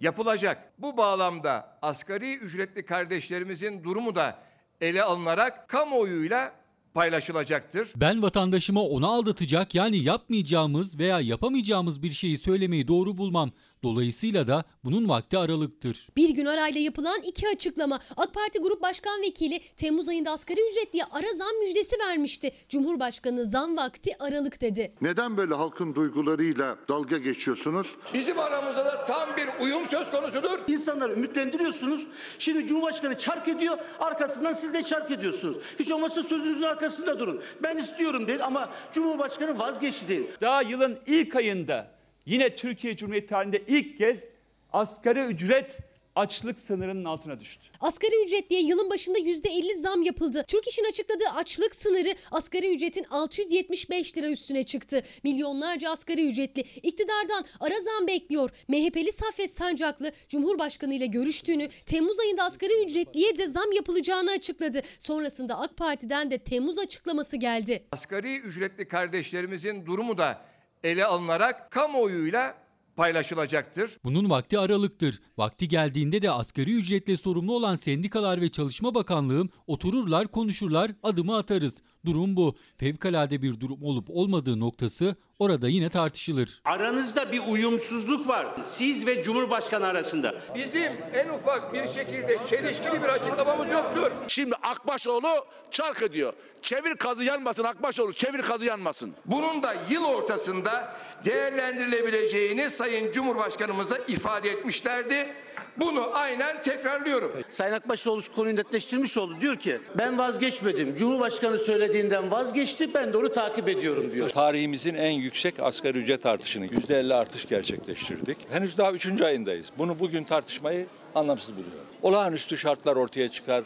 [0.00, 0.72] yapılacak.
[0.78, 4.38] Bu bağlamda asgari ücretli kardeşlerimizin durumu da
[4.80, 6.52] ele alınarak kamuoyuyla
[6.94, 7.92] paylaşılacaktır.
[7.96, 13.50] Ben vatandaşıma onu aldatacak yani yapmayacağımız veya yapamayacağımız bir şeyi söylemeyi doğru bulmam.
[13.84, 16.08] Dolayısıyla da bunun vakti aralıktır.
[16.16, 18.00] Bir gün arayla yapılan iki açıklama.
[18.16, 22.52] AK Parti Grup Başkan Vekili Temmuz ayında asgari ücretliye ara zam müjdesi vermişti.
[22.68, 24.94] Cumhurbaşkanı zam vakti aralık dedi.
[25.00, 27.86] Neden böyle halkın duygularıyla dalga geçiyorsunuz?
[28.14, 30.58] Bizim aramızda da tam bir uyum söz konusudur.
[30.68, 32.06] İnsanları ümitlendiriyorsunuz.
[32.38, 33.78] Şimdi Cumhurbaşkanı çark ediyor.
[33.98, 35.56] Arkasından siz de çark ediyorsunuz.
[35.78, 37.40] Hiç olmazsa sözünüzün arkasında durun.
[37.62, 40.26] Ben istiyorum dedi ama Cumhurbaşkanı vazgeçti.
[40.40, 41.94] Daha yılın ilk ayında
[42.26, 44.30] yine Türkiye Cumhuriyeti tarihinde ilk kez
[44.72, 45.80] asgari ücret
[46.16, 47.62] açlık sınırının altına düştü.
[47.80, 50.44] Asgari ücretliye yılın başında %50 zam yapıldı.
[50.48, 55.02] Türk İş'in açıkladığı açlık sınırı asgari ücretin 675 lira üstüne çıktı.
[55.24, 58.50] Milyonlarca asgari ücretli iktidardan ara zam bekliyor.
[58.68, 64.82] MHP'li Saffet Sancaklı Cumhurbaşkanı ile görüştüğünü, Temmuz ayında asgari ücretliye de zam yapılacağını açıkladı.
[64.98, 67.82] Sonrasında AK Parti'den de Temmuz açıklaması geldi.
[67.92, 70.53] Asgari ücretli kardeşlerimizin durumu da
[70.84, 72.54] ele alınarak kamuoyuyla
[72.96, 73.90] paylaşılacaktır.
[74.04, 75.20] Bunun vakti aralıktır.
[75.38, 81.74] Vakti geldiğinde de asgari ücretle sorumlu olan sendikalar ve Çalışma Bakanlığım otururlar konuşurlar adımı atarız.
[82.06, 82.56] Durum bu.
[82.78, 86.60] Fevkalade bir durum olup olmadığı noktası orada yine tartışılır.
[86.64, 88.46] Aranızda bir uyumsuzluk var.
[88.62, 90.34] Siz ve Cumhurbaşkanı arasında.
[90.54, 94.12] Bizim en ufak bir şekilde çelişkili bir açıklamamız yoktur.
[94.28, 95.28] Şimdi Akbaşoğlu
[95.70, 96.32] çark ediyor.
[96.62, 99.14] Çevir kazı yanmasın Akbaşoğlu çevir kazı yanmasın.
[99.26, 105.34] Bunun da yıl ortasında değerlendirilebileceğini Sayın Cumhurbaşkanımıza ifade etmişlerdi.
[105.76, 107.32] Bunu aynen tekrarlıyorum.
[107.50, 109.36] Sayın Akbaşoğlu şu konuyu netleştirmiş oldu.
[109.40, 110.94] Diyor ki ben vazgeçmedim.
[110.96, 112.94] Cumhurbaşkanı söylediğinden vazgeçti.
[112.94, 114.28] Ben de onu takip ediyorum diyor.
[114.28, 118.38] Tarihimizin en yüksek asgari ücret artışını %50 artış gerçekleştirdik.
[118.50, 119.20] Henüz daha 3.
[119.20, 119.66] ayındayız.
[119.78, 121.78] Bunu bugün tartışmayı anlamsız buluyorum.
[122.02, 123.64] Olağanüstü şartlar ortaya çıkar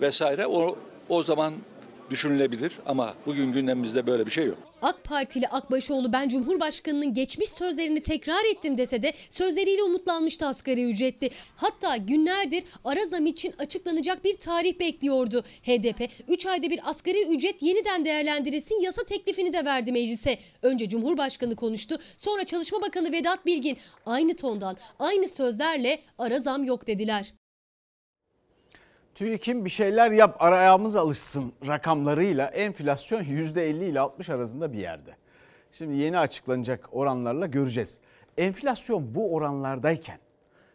[0.00, 1.54] vesaire o, o zaman
[2.10, 4.58] düşünülebilir ama bugün gündemimizde böyle bir şey yok.
[4.82, 11.30] AK Partili Akbaşoğlu ben Cumhurbaşkanı'nın geçmiş sözlerini tekrar ettim dese de sözleriyle umutlanmıştı asgari ücretli.
[11.56, 15.44] Hatta günlerdir ara zam için açıklanacak bir tarih bekliyordu.
[15.62, 20.38] HDP 3 ayda bir asgari ücret yeniden değerlendirilsin yasa teklifini de verdi meclise.
[20.62, 26.86] Önce Cumhurbaşkanı konuştu sonra Çalışma Bakanı Vedat Bilgin aynı tondan aynı sözlerle ara zam yok
[26.86, 27.39] dediler.
[29.20, 35.16] TÜİK'in bir şeyler yap arayağımız alışsın rakamlarıyla enflasyon %50 ile 60 arasında bir yerde.
[35.72, 38.00] Şimdi yeni açıklanacak oranlarla göreceğiz.
[38.38, 40.18] Enflasyon bu oranlardayken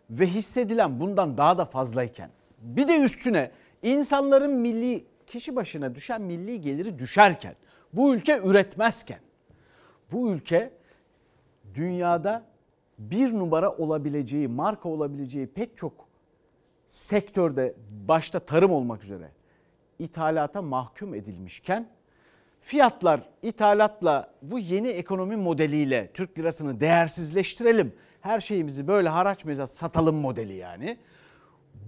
[0.09, 2.29] ve hissedilen bundan daha da fazlayken
[2.59, 7.55] bir de üstüne insanların milli kişi başına düşen milli geliri düşerken
[7.93, 9.19] bu ülke üretmezken
[10.11, 10.71] bu ülke
[11.75, 12.43] dünyada
[12.99, 16.04] bir numara olabileceği, marka olabileceği pek çok
[16.87, 17.75] sektörde
[18.07, 19.31] başta tarım olmak üzere
[19.99, 21.89] ithalata mahkum edilmişken
[22.61, 27.93] fiyatlar ithalatla bu yeni ekonomi modeliyle Türk lirasını değersizleştirelim.
[28.21, 30.97] Her şeyimizi böyle haraç mezat satalım modeli yani.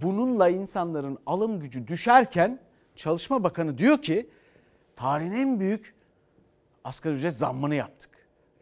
[0.02, 2.60] Bununla insanların alım gücü düşerken
[2.96, 4.30] Çalışma Bakanı diyor ki
[4.96, 5.94] tarihin en büyük
[6.84, 8.10] asgari ücret zammını yaptık.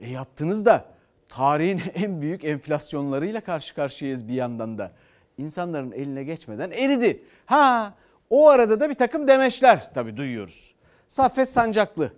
[0.01, 0.89] E yaptınız da
[1.29, 4.93] tarihin en büyük enflasyonlarıyla karşı karşıyayız bir yandan da
[5.39, 7.25] insanların eline geçmeden eridi.
[7.47, 7.95] Ha
[8.31, 10.75] o arada da bir takım demeçler tabii duyuyoruz.
[11.09, 12.13] Saffet Sancaklı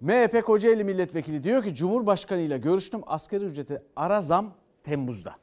[0.00, 5.36] MHP Kocaeli Milletvekili diyor ki Cumhurbaşkanı ile görüştüm asgari ücrete ara zam Temmuz'da.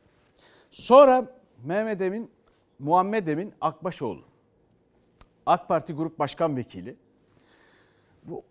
[0.72, 1.26] Sonra
[1.64, 2.32] Mehmet Emin,
[2.80, 4.22] Muhammed Emin Akbaşoğlu
[5.46, 6.96] AK Parti Grup Başkan Vekili.
[8.24, 8.44] Bu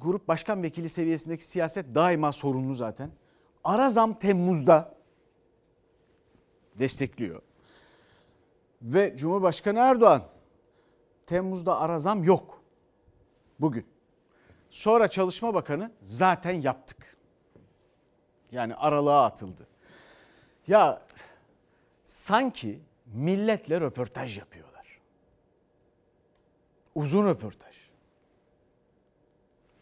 [0.00, 3.10] grup başkan vekili seviyesindeki siyaset daima sorunlu zaten.
[3.64, 4.95] Ara zam Temmuz'da
[6.78, 7.42] destekliyor.
[8.82, 10.22] Ve Cumhurbaşkanı Erdoğan
[11.26, 12.62] Temmuz'da ara zam yok.
[13.60, 13.86] Bugün.
[14.70, 17.16] Sonra Çalışma Bakanı zaten yaptık.
[18.52, 19.66] Yani aralığa atıldı.
[20.66, 21.02] Ya
[22.04, 25.00] sanki milletle röportaj yapıyorlar.
[26.94, 27.76] Uzun röportaj.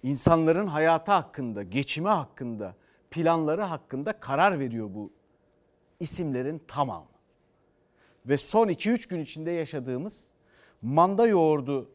[0.02, 2.74] İnsanların hayatı hakkında, geçimi hakkında,
[3.11, 5.12] planları hakkında karar veriyor bu
[6.05, 7.07] isimlerin tamamı.
[8.27, 10.31] Ve son 2-3 gün içinde yaşadığımız
[10.83, 11.90] manda yoğurdu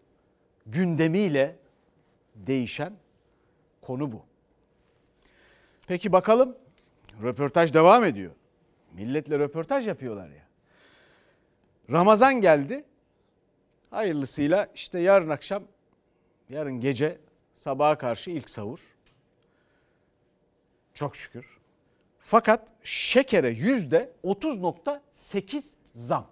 [0.66, 1.56] gündemiyle
[2.36, 2.94] değişen
[3.82, 4.26] konu bu.
[5.88, 6.58] Peki bakalım
[7.24, 8.32] röportaj devam ediyor.
[8.94, 10.48] Milletle röportaj yapıyorlar ya.
[11.92, 12.86] Ramazan geldi.
[13.90, 15.64] Hayırlısıyla işte yarın akşam,
[16.50, 17.18] yarın gece
[17.54, 18.80] sabaha karşı ilk sahur.
[20.94, 21.59] Çok şükür.
[22.20, 26.28] Fakat şekere yüzde 30.8 zam.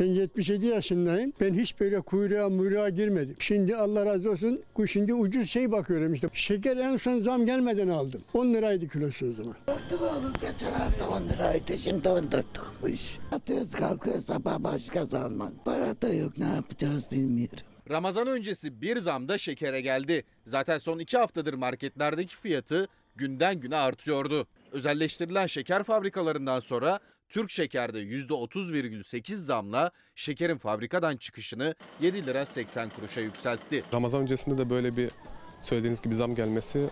[0.00, 1.32] Ben 77 yaşındayım.
[1.40, 3.36] Ben hiç böyle kuyruğa muyruğa girmedim.
[3.38, 6.28] Şimdi Allah razı olsun şimdi ucuz şey bakıyorum işte.
[6.32, 8.22] Şeker en son zam gelmeden aldım.
[8.34, 9.54] 10 liraydı kilosu o zaman.
[10.40, 13.18] Geçen hafta 10 liraydı şimdi 14 olmuş.
[13.32, 15.52] Atıyoruz kalkıyoruz sabah başka zaman.
[15.64, 17.73] Para da yok ne yapacağız bilmiyorum.
[17.90, 20.24] Ramazan öncesi bir zam da şekere geldi.
[20.44, 24.46] Zaten son iki haftadır marketlerdeki fiyatı günden güne artıyordu.
[24.72, 33.20] Özelleştirilen şeker fabrikalarından sonra Türk Şeker'de %30,8 zamla şekerin fabrikadan çıkışını 7 lira 80 kuruşa
[33.20, 33.84] yükseltti.
[33.92, 35.10] Ramazan öncesinde de böyle bir
[35.60, 36.88] söylediğiniz gibi zam gelmesi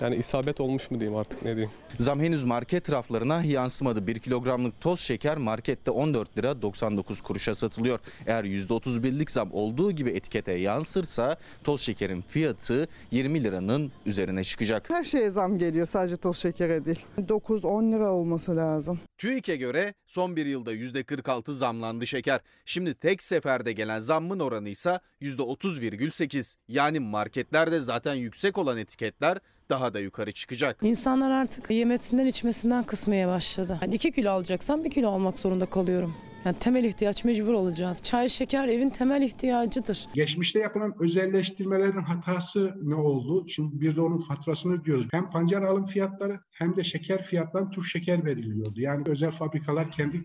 [0.00, 1.70] Yani isabet olmuş mu diyeyim artık ne diyeyim.
[1.98, 4.06] Zam henüz market raflarına yansımadı.
[4.06, 7.98] 1 kilogramlık toz şeker markette 14 lira 99 kuruşa satılıyor.
[8.26, 14.90] Eğer %31'lik zam olduğu gibi etikete yansırsa toz şekerin fiyatı 20 liranın üzerine çıkacak.
[14.90, 17.04] Her şeye zam geliyor sadece toz şekere değil.
[17.18, 19.00] 9-10 lira olması lazım.
[19.18, 22.40] TÜİK'e göre son bir yılda %46 zamlandı şeker.
[22.64, 26.56] Şimdi tek seferde gelen zammın oranı ise %30,8.
[26.68, 29.38] Yani marketlerde zaten yüksek olan etiketler
[29.70, 30.76] daha da yukarı çıkacak.
[30.82, 33.78] İnsanlar artık yemesinden içmesinden kısmaya başladı.
[33.82, 36.14] Yani 2 kilo alacaksam 1 kilo almak zorunda kalıyorum.
[36.44, 38.02] Yani temel ihtiyaç mecbur olacağız.
[38.02, 40.08] Çay, şeker evin temel ihtiyacıdır.
[40.14, 43.48] Geçmişte yapılan özelleştirmelerin hatası ne oldu?
[43.48, 45.06] Şimdi bir de onun faturasını ödüyoruz.
[45.10, 48.80] Hem pancar alım fiyatları hem de şeker fiyattan Türk şeker veriliyordu.
[48.80, 50.24] Yani özel fabrikalar kendi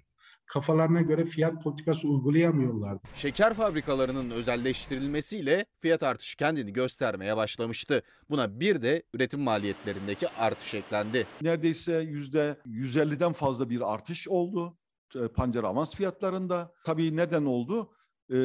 [0.50, 3.02] kafalarına göre fiyat politikası uygulayamıyorlardı.
[3.16, 8.02] Şeker fabrikalarının özelleştirilmesiyle fiyat artışı kendini göstermeye başlamıştı.
[8.30, 11.28] Buna bir de üretim maliyetlerindeki artış eklendi.
[11.42, 14.78] Neredeyse yüzde 150'den fazla bir artış oldu
[15.16, 16.74] e, pancar avans fiyatlarında.
[16.84, 17.92] Tabii neden oldu?
[18.32, 18.36] Ee,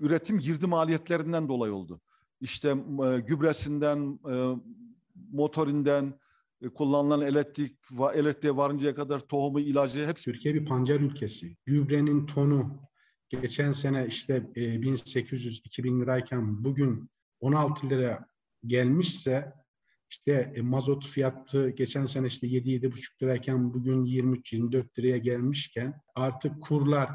[0.00, 2.00] üretim girdi maliyetlerinden dolayı oldu.
[2.40, 4.34] İşte e, gübresinden, e,
[5.32, 6.14] motorinden, e,
[6.68, 7.76] kullanılan elektrik,
[8.14, 10.32] elektriğe varıncaya kadar tohumu, ilacı hepsi.
[10.32, 11.56] Türkiye bir pancar ülkesi.
[11.66, 12.80] Gübrenin tonu
[13.28, 18.26] geçen sene işte e, 1800-2000 lirayken bugün 16 lira
[18.66, 19.52] gelmişse
[20.10, 27.10] işte e, mazot fiyatı geçen sene işte 7-7,5 lirayken bugün 23-24 liraya gelmişken artık kurlar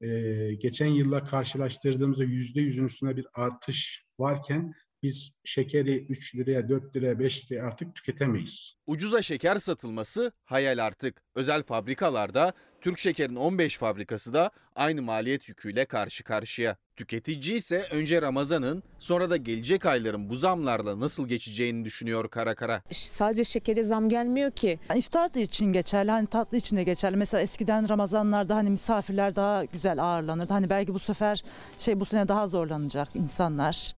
[0.00, 0.08] e,
[0.54, 7.18] geçen yılla karşılaştırdığımızda yüzde yüzün üstünde bir artış varken biz şekeri 3 liraya, 4 liraya,
[7.18, 8.72] 5 liraya artık tüketemeyiz.
[8.86, 11.22] Ucuza şeker satılması hayal artık.
[11.34, 16.76] Özel fabrikalarda Türk Şeker'in 15 fabrikası da aynı maliyet yüküyle karşı karşıya.
[16.96, 22.82] Tüketici ise önce Ramazan'ın sonra da gelecek ayların bu zamlarla nasıl geçeceğini düşünüyor kara kara.
[22.92, 24.78] Sadece şekere zam gelmiyor ki.
[24.96, 27.16] İftar da için geçerli, hani tatlı için de geçerli.
[27.16, 30.52] Mesela eskiden Ramazanlarda hani misafirler daha güzel ağırlanırdı.
[30.52, 31.42] Hani belki bu sefer
[31.78, 33.94] şey bu sene daha zorlanacak insanlar.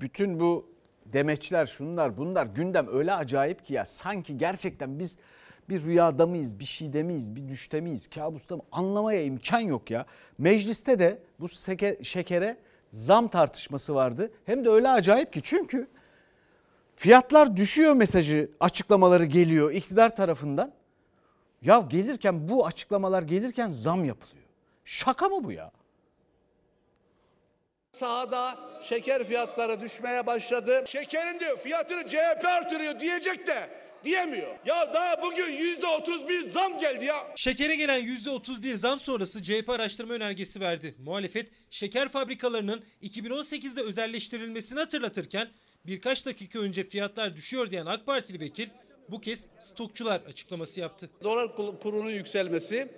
[0.00, 0.70] Bütün bu
[1.06, 5.16] demeçler şunlar bunlar gündem öyle acayip ki ya sanki gerçekten biz
[5.68, 10.06] bir rüyada mıyız, bir şeyde miyiz, bir düşte miyiz, kabusta mı anlamaya imkan yok ya.
[10.38, 12.56] Mecliste de bu seke- şekere
[12.92, 14.30] zam tartışması vardı.
[14.44, 15.88] Hem de öyle acayip ki çünkü
[16.96, 20.72] fiyatlar düşüyor mesajı açıklamaları geliyor iktidar tarafından.
[21.62, 24.44] Ya gelirken bu açıklamalar gelirken zam yapılıyor.
[24.84, 25.70] Şaka mı bu ya?
[28.00, 30.84] Sahada şeker fiyatları düşmeye başladı.
[30.86, 33.70] Şekerin diyor fiyatını CHP artırıyor diyecek de
[34.04, 34.56] diyemiyor.
[34.66, 37.16] Ya daha bugün yüzde otuz bir zam geldi ya.
[37.36, 40.94] Şekere gelen %31 zam sonrası CHP araştırma önergesi verdi.
[40.98, 45.48] Muhalefet şeker fabrikalarının 2018'de özelleştirilmesini hatırlatırken
[45.86, 48.68] birkaç dakika önce fiyatlar düşüyor diyen AK Partili vekil
[49.08, 51.10] bu kez stokçular açıklaması yaptı.
[51.22, 52.88] Dolar kur- kurunun yükselmesi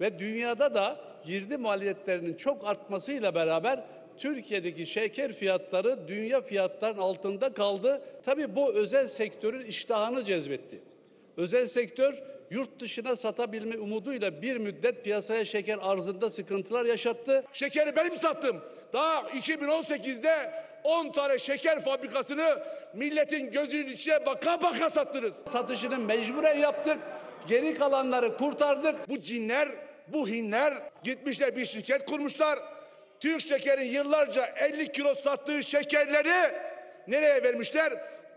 [0.00, 3.84] ve dünyada da girdi maliyetlerinin çok artmasıyla beraber
[4.18, 8.02] Türkiye'deki şeker fiyatları dünya fiyatlarının altında kaldı.
[8.24, 10.80] Tabii bu özel sektörün iştahını cezbetti.
[11.36, 17.44] Özel sektör yurt dışına satabilme umuduyla bir müddet piyasaya şeker arzında sıkıntılar yaşattı.
[17.52, 18.60] Şekeri benim sattım.
[18.92, 20.52] Daha 2018'de
[20.84, 22.62] 10 tane şeker fabrikasını
[22.94, 25.34] milletin gözünün içine baka baka sattınız.
[25.44, 26.98] Satışını mecburen yaptık.
[27.48, 29.08] Geri kalanları kurtardık.
[29.08, 29.68] Bu cinler,
[30.08, 30.74] bu hinler
[31.04, 32.58] gitmişler bir şirket kurmuşlar.
[33.20, 36.54] Türk şekerin yıllarca 50 kilo sattığı şekerleri
[37.06, 37.92] nereye vermişler?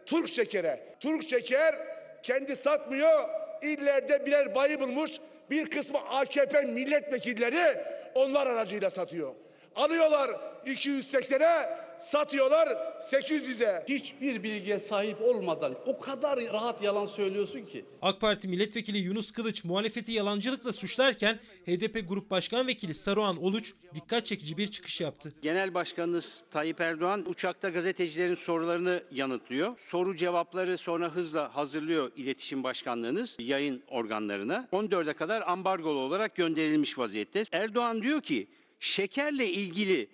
[0.06, 0.80] Türk şekere.
[1.00, 1.76] Türk şeker
[2.24, 3.30] kendi satmıyor.
[3.62, 5.12] İllerde birer bayı bulmuş.
[5.50, 7.78] Bir kısmı AKP milletvekilleri
[8.16, 9.36] onlar aracıyla satıyor.
[9.76, 10.30] Alıyorlar
[10.66, 12.68] 280'e, satıyorlar
[13.12, 13.84] 800'e.
[13.88, 17.86] Hiçbir bilgiye sahip olmadan o kadar rahat yalan söylüyorsun ki.
[18.02, 24.26] AK Parti milletvekili Yunus Kılıç muhalefeti yalancılıkla suçlarken HDP Grup Başkan Vekili Saruhan Oluç dikkat
[24.26, 25.34] çekici bir çıkış yaptı.
[25.42, 29.78] Genel Başkanınız Tayyip Erdoğan uçakta gazetecilerin sorularını yanıtlıyor.
[29.78, 34.68] Soru cevapları sonra hızla hazırlıyor iletişim başkanlığınız yayın organlarına.
[34.72, 37.44] 14'e kadar ambargolu olarak gönderilmiş vaziyette.
[37.52, 38.48] Erdoğan diyor ki
[38.80, 40.08] şekerle ilgili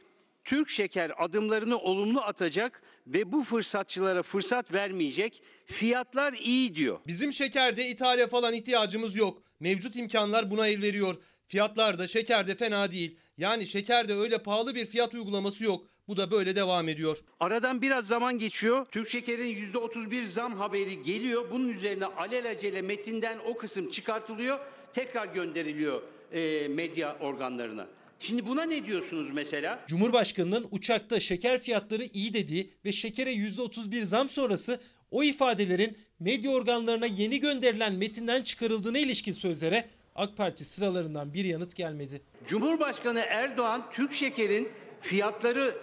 [0.46, 5.44] Türk Şeker adımlarını olumlu atacak ve bu fırsatçılara fırsat vermeyecek.
[5.66, 7.00] Fiyatlar iyi diyor.
[7.08, 9.42] Bizim şekerde ithale falan ihtiyacımız yok.
[9.60, 11.16] Mevcut imkanlar buna el veriyor.
[11.48, 13.18] Fiyatlar da şekerde fena değil.
[13.38, 15.86] Yani şekerde öyle pahalı bir fiyat uygulaması yok.
[16.08, 17.18] Bu da böyle devam ediyor.
[17.40, 18.86] Aradan biraz zaman geçiyor.
[18.92, 21.52] Türk Şeker'in %31 zam haberi geliyor.
[21.52, 24.60] Bunun üzerine alelacele metinden o kısım çıkartılıyor.
[24.94, 27.88] Tekrar gönderiliyor e, medya organlarına.
[28.20, 29.86] Şimdi buna ne diyorsunuz mesela?
[29.88, 34.80] Cumhurbaşkanının uçakta şeker fiyatları iyi dediği ve şekere %31 zam sonrası
[35.12, 39.86] o ifadelerin medya organlarına yeni gönderilen metinden çıkarıldığına ilişkin sözlere
[40.16, 42.22] AK Parti sıralarından bir yanıt gelmedi.
[42.48, 44.70] Cumhurbaşkanı Erdoğan Türk şekerin
[45.02, 45.78] fiyatları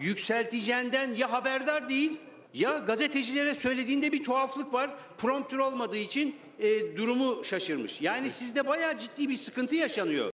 [0.00, 2.12] yükselteceğinden ya haberdar değil
[2.54, 4.90] ya gazetecilere söylediğinde bir tuhaflık var.
[5.18, 8.00] Promptür olmadığı için e, durumu şaşırmış.
[8.00, 10.33] Yani sizde bayağı ciddi bir sıkıntı yaşanıyor.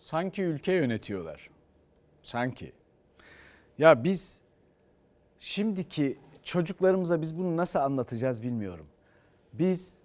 [0.00, 1.50] Sanki ülke yönetiyorlar.
[2.22, 2.72] Sanki.
[3.78, 4.40] Ya biz
[5.38, 8.86] şimdiki çocuklarımıza biz bunu nasıl anlatacağız bilmiyorum.
[9.52, 9.98] Biz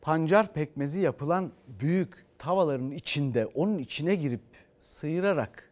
[0.00, 4.40] pancar pekmezi yapılan büyük tavaların içinde onun içine girip
[4.80, 5.70] sıyırarak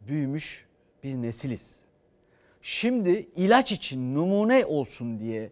[0.00, 0.66] büyümüş
[1.04, 1.80] bir nesiliz.
[2.62, 5.50] Şimdi ilaç için numune olsun diye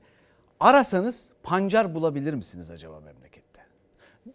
[0.60, 3.27] arasanız pancar bulabilir misiniz acaba memlekette?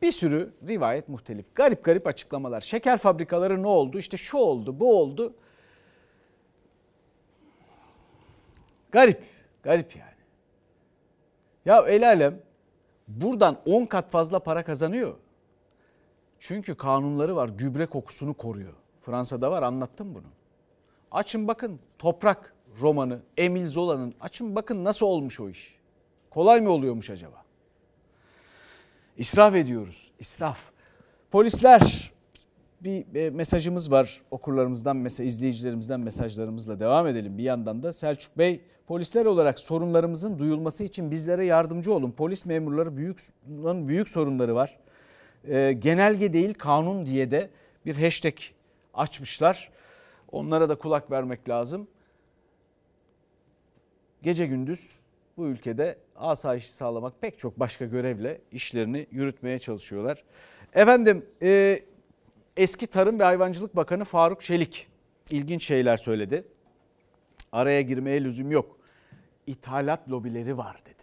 [0.01, 1.55] Bir sürü rivayet muhtelif.
[1.55, 2.61] Garip garip açıklamalar.
[2.61, 3.99] Şeker fabrikaları ne oldu?
[3.99, 5.33] İşte şu oldu, bu oldu.
[8.91, 9.23] Garip,
[9.63, 10.13] garip yani.
[11.65, 12.39] Ya el alem
[13.07, 15.15] buradan 10 kat fazla para kazanıyor.
[16.39, 18.73] Çünkü kanunları var, gübre kokusunu koruyor.
[18.99, 20.27] Fransa'da var, anlattım bunu.
[21.11, 25.79] Açın bakın Toprak romanı Emil Zola'nın açın bakın nasıl olmuş o iş.
[26.29, 27.42] Kolay mı oluyormuş acaba?
[29.17, 30.11] İsraf ediyoruz.
[30.19, 30.57] İsraf.
[31.31, 32.11] Polisler
[32.81, 37.37] bir e, mesajımız var okurlarımızdan, mesela izleyicilerimizden mesajlarımızla devam edelim.
[37.37, 42.11] Bir yandan da Selçuk Bey polisler olarak sorunlarımızın duyulması için bizlere yardımcı olun.
[42.11, 43.19] Polis memurları büyük
[43.87, 44.79] büyük sorunları var.
[45.47, 47.49] E, genelge değil kanun diye de
[47.85, 48.35] bir hashtag
[48.93, 49.71] açmışlar.
[50.31, 51.87] Onlara da kulak vermek lazım.
[54.23, 55.02] Gece gündüz
[55.37, 60.23] bu ülkede asayişi sağlamak pek çok başka görevle işlerini yürütmeye çalışıyorlar.
[60.73, 61.79] Efendim e,
[62.57, 64.87] eski Tarım ve Hayvancılık Bakanı Faruk Çelik
[65.29, 66.45] ilginç şeyler söyledi.
[67.51, 68.77] Araya girmeye lüzum yok.
[69.47, 71.02] İthalat lobileri var dedi.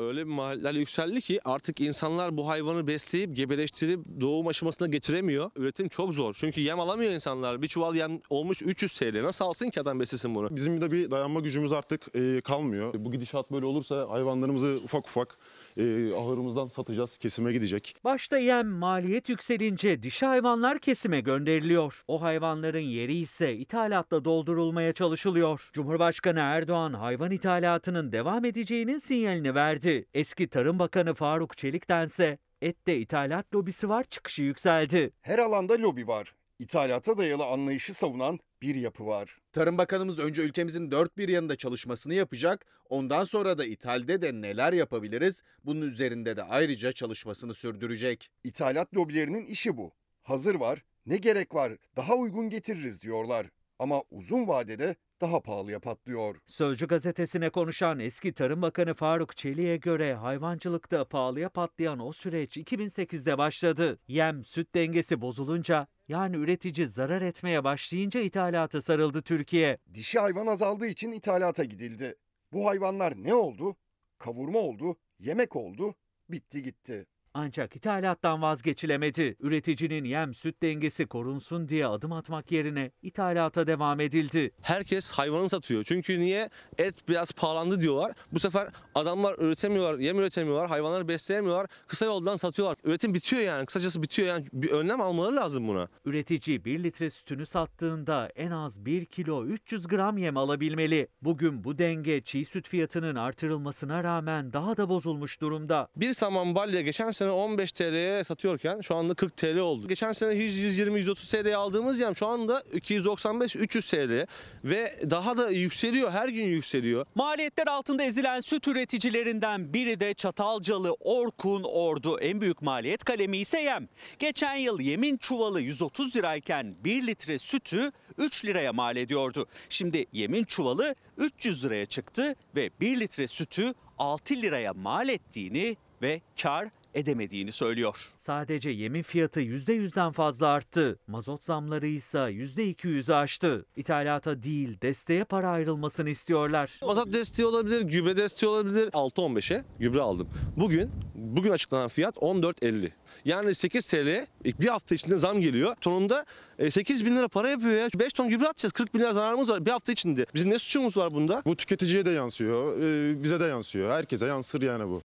[0.00, 5.50] Öyle bir maliyetler yükseldi ki artık insanlar bu hayvanı besleyip gebeleştirip doğum aşamasına getiremiyor.
[5.56, 6.34] Üretim çok zor.
[6.38, 7.62] Çünkü yem alamıyor insanlar.
[7.62, 9.22] Bir çuval yem olmuş 300 TL.
[9.22, 10.56] Nasıl alsın ki adam beslesin bunu?
[10.56, 12.08] Bizim de bir dayanma gücümüz artık
[12.44, 12.94] kalmıyor.
[12.98, 15.38] Bu gidişat böyle olursa hayvanlarımızı ufak ufak
[15.76, 15.82] e,
[16.14, 17.96] ahırımızdan satacağız, kesime gidecek.
[18.04, 22.02] Başta yem maliyet yükselince dişi hayvanlar kesime gönderiliyor.
[22.08, 25.70] O hayvanların yeri ise ithalatla doldurulmaya çalışılıyor.
[25.72, 30.06] Cumhurbaşkanı Erdoğan hayvan ithalatının devam edeceğinin sinyalini verdi.
[30.14, 35.12] Eski Tarım Bakanı Faruk Çelik'tense ette ithalat lobisi var çıkışı yükseldi.
[35.22, 36.34] Her alanda lobi var.
[36.58, 39.38] İthalata dayalı anlayışı savunan bir yapı var.
[39.52, 44.72] Tarım Bakanımız önce ülkemizin dört bir yanında çalışmasını yapacak, ondan sonra da ithalde de neler
[44.72, 48.30] yapabiliriz bunun üzerinde de ayrıca çalışmasını sürdürecek.
[48.44, 49.92] İthalat lobilerinin işi bu.
[50.22, 53.46] Hazır var, ne gerek var, daha uygun getiririz diyorlar.
[53.80, 56.36] Ama uzun vadede daha pahalıya patlıyor.
[56.46, 63.38] Sözcü gazetesine konuşan eski Tarım Bakanı Faruk Çelik'e göre hayvancılıkta pahalıya patlayan o süreç 2008'de
[63.38, 63.98] başladı.
[64.08, 69.78] Yem süt dengesi bozulunca yani üretici zarar etmeye başlayınca ithalata sarıldı Türkiye.
[69.94, 72.14] Dişi hayvan azaldığı için ithalata gidildi.
[72.52, 73.76] Bu hayvanlar ne oldu?
[74.18, 75.94] Kavurma oldu, yemek oldu,
[76.28, 77.06] bitti gitti.
[77.34, 79.36] Ancak ithalattan vazgeçilemedi.
[79.40, 84.50] Üreticinin yem süt dengesi korunsun diye adım atmak yerine ithalata devam edildi.
[84.62, 85.84] Herkes hayvanı satıyor.
[85.84, 86.50] Çünkü niye?
[86.78, 88.12] Et biraz pahalandı diyorlar.
[88.32, 91.66] Bu sefer adamlar üretemiyorlar, yem üretemiyorlar, hayvanları besleyemiyorlar.
[91.86, 92.78] Kısa yoldan satıyorlar.
[92.84, 93.66] Üretim bitiyor yani.
[93.66, 94.46] Kısacası bitiyor yani.
[94.52, 95.88] Bir önlem almaları lazım buna.
[96.04, 101.08] Üretici 1 litre sütünü sattığında en az 1 kilo 300 gram yem alabilmeli.
[101.22, 105.88] Bugün bu denge çiğ süt fiyatının artırılmasına rağmen daha da bozulmuş durumda.
[105.96, 109.88] Bir saman balya geçen sene 15 TL'ye satıyorken şu anda 40 TL oldu.
[109.88, 114.26] Geçen sene 100, 120, 130 TL'ye aldığımız yem şu anda 295, 300 TL
[114.64, 116.10] ve daha da yükseliyor.
[116.10, 117.06] Her gün yükseliyor.
[117.14, 122.18] Maliyetler altında ezilen süt üreticilerinden biri de Çatalcalı Orkun Ordu.
[122.20, 123.88] En büyük maliyet kalemi ise yem.
[124.18, 129.46] Geçen yıl yemin çuvalı 130 lirayken 1 litre sütü 3 liraya mal ediyordu.
[129.68, 136.20] Şimdi yemin çuvalı 300 liraya çıktı ve 1 litre sütü 6 liraya mal ettiğini ve
[136.42, 137.96] kar edemediğini söylüyor.
[138.18, 140.98] Sadece yemin fiyatı %100'den fazla arttı.
[141.06, 143.64] Mazot zamları ise %200'ü aştı.
[143.76, 146.80] İthalata değil desteğe para ayrılmasını istiyorlar.
[146.82, 148.88] Mazot desteği olabilir, gübre desteği olabilir.
[148.88, 150.28] 6.15'e gübre aldım.
[150.56, 152.90] Bugün bugün açıklanan fiyat 14.50.
[153.24, 155.74] Yani 8 TL bir hafta içinde zam geliyor.
[155.80, 156.24] Tonunda
[156.70, 157.88] 8 bin lira para yapıyor ya.
[157.94, 158.72] 5 ton gübre atacağız.
[158.72, 160.26] 40 bin lira zararımız var bir hafta içinde.
[160.34, 161.42] Bizim ne suçumuz var bunda?
[161.46, 163.90] Bu tüketiciye de yansıyor, e, bize de yansıyor.
[163.90, 165.02] Herkese yansır yani bu.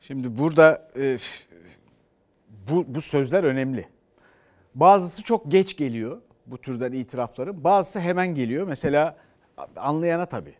[0.00, 1.18] Şimdi burada e,
[2.70, 3.88] bu, bu sözler önemli.
[4.74, 7.64] Bazısı çok geç geliyor bu türden itirafların.
[7.64, 8.66] Bazısı hemen geliyor.
[8.66, 9.16] Mesela
[9.76, 10.54] anlayana tabii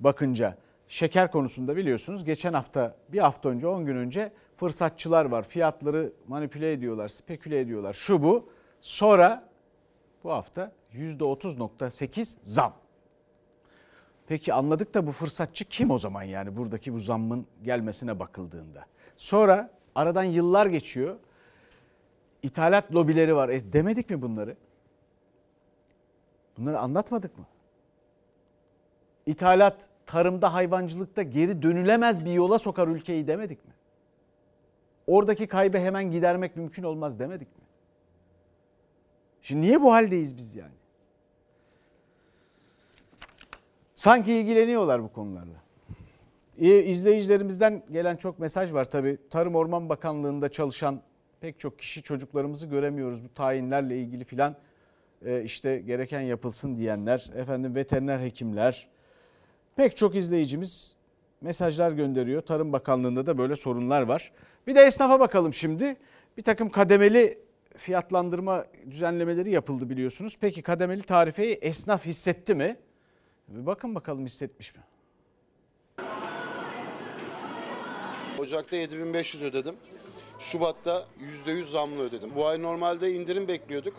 [0.00, 0.56] bakınca
[0.88, 5.48] şeker konusunda biliyorsunuz geçen hafta bir hafta önce 10 gün önce fırsatçılar var.
[5.48, 7.92] Fiyatları manipüle ediyorlar, speküle ediyorlar.
[7.94, 8.48] Şu bu.
[8.80, 9.48] Sonra
[10.24, 12.81] bu hafta %30.8 zam.
[14.32, 18.86] Peki anladık da bu fırsatçı kim o zaman yani buradaki bu zammın gelmesine bakıldığında?
[19.16, 21.16] Sonra aradan yıllar geçiyor.
[22.42, 23.48] İthalat lobileri var.
[23.48, 24.56] E demedik mi bunları?
[26.58, 27.44] Bunları anlatmadık mı?
[29.26, 33.74] İthalat tarımda hayvancılıkta geri dönülemez bir yola sokar ülkeyi demedik mi?
[35.06, 37.64] Oradaki kaybı hemen gidermek mümkün olmaz demedik mi?
[39.42, 40.81] Şimdi niye bu haldeyiz biz yani?
[44.02, 45.62] Sanki ilgileniyorlar bu konularla.
[46.58, 49.18] İzleyicilerimizden gelen çok mesaj var tabii.
[49.30, 51.00] Tarım Orman Bakanlığı'nda çalışan
[51.40, 53.24] pek çok kişi çocuklarımızı göremiyoruz.
[53.24, 54.56] Bu tayinlerle ilgili filan
[55.24, 58.88] e, işte gereken yapılsın diyenler, efendim veteriner hekimler,
[59.76, 60.96] pek çok izleyicimiz
[61.40, 62.42] mesajlar gönderiyor.
[62.42, 64.32] Tarım Bakanlığı'nda da böyle sorunlar var.
[64.66, 65.96] Bir de esnafa bakalım şimdi.
[66.36, 67.38] Bir takım kademeli
[67.76, 70.36] fiyatlandırma düzenlemeleri yapıldı biliyorsunuz.
[70.40, 72.76] Peki kademeli tarifeyi esnaf hissetti mi?
[73.48, 74.82] Bir bakın bakalım hissetmiş mi?
[78.38, 79.76] Ocak'ta 7500 ödedim.
[80.38, 81.06] Şubat'ta
[81.46, 82.30] %100 zamlı ödedim.
[82.36, 83.94] Bu ay normalde indirim bekliyorduk.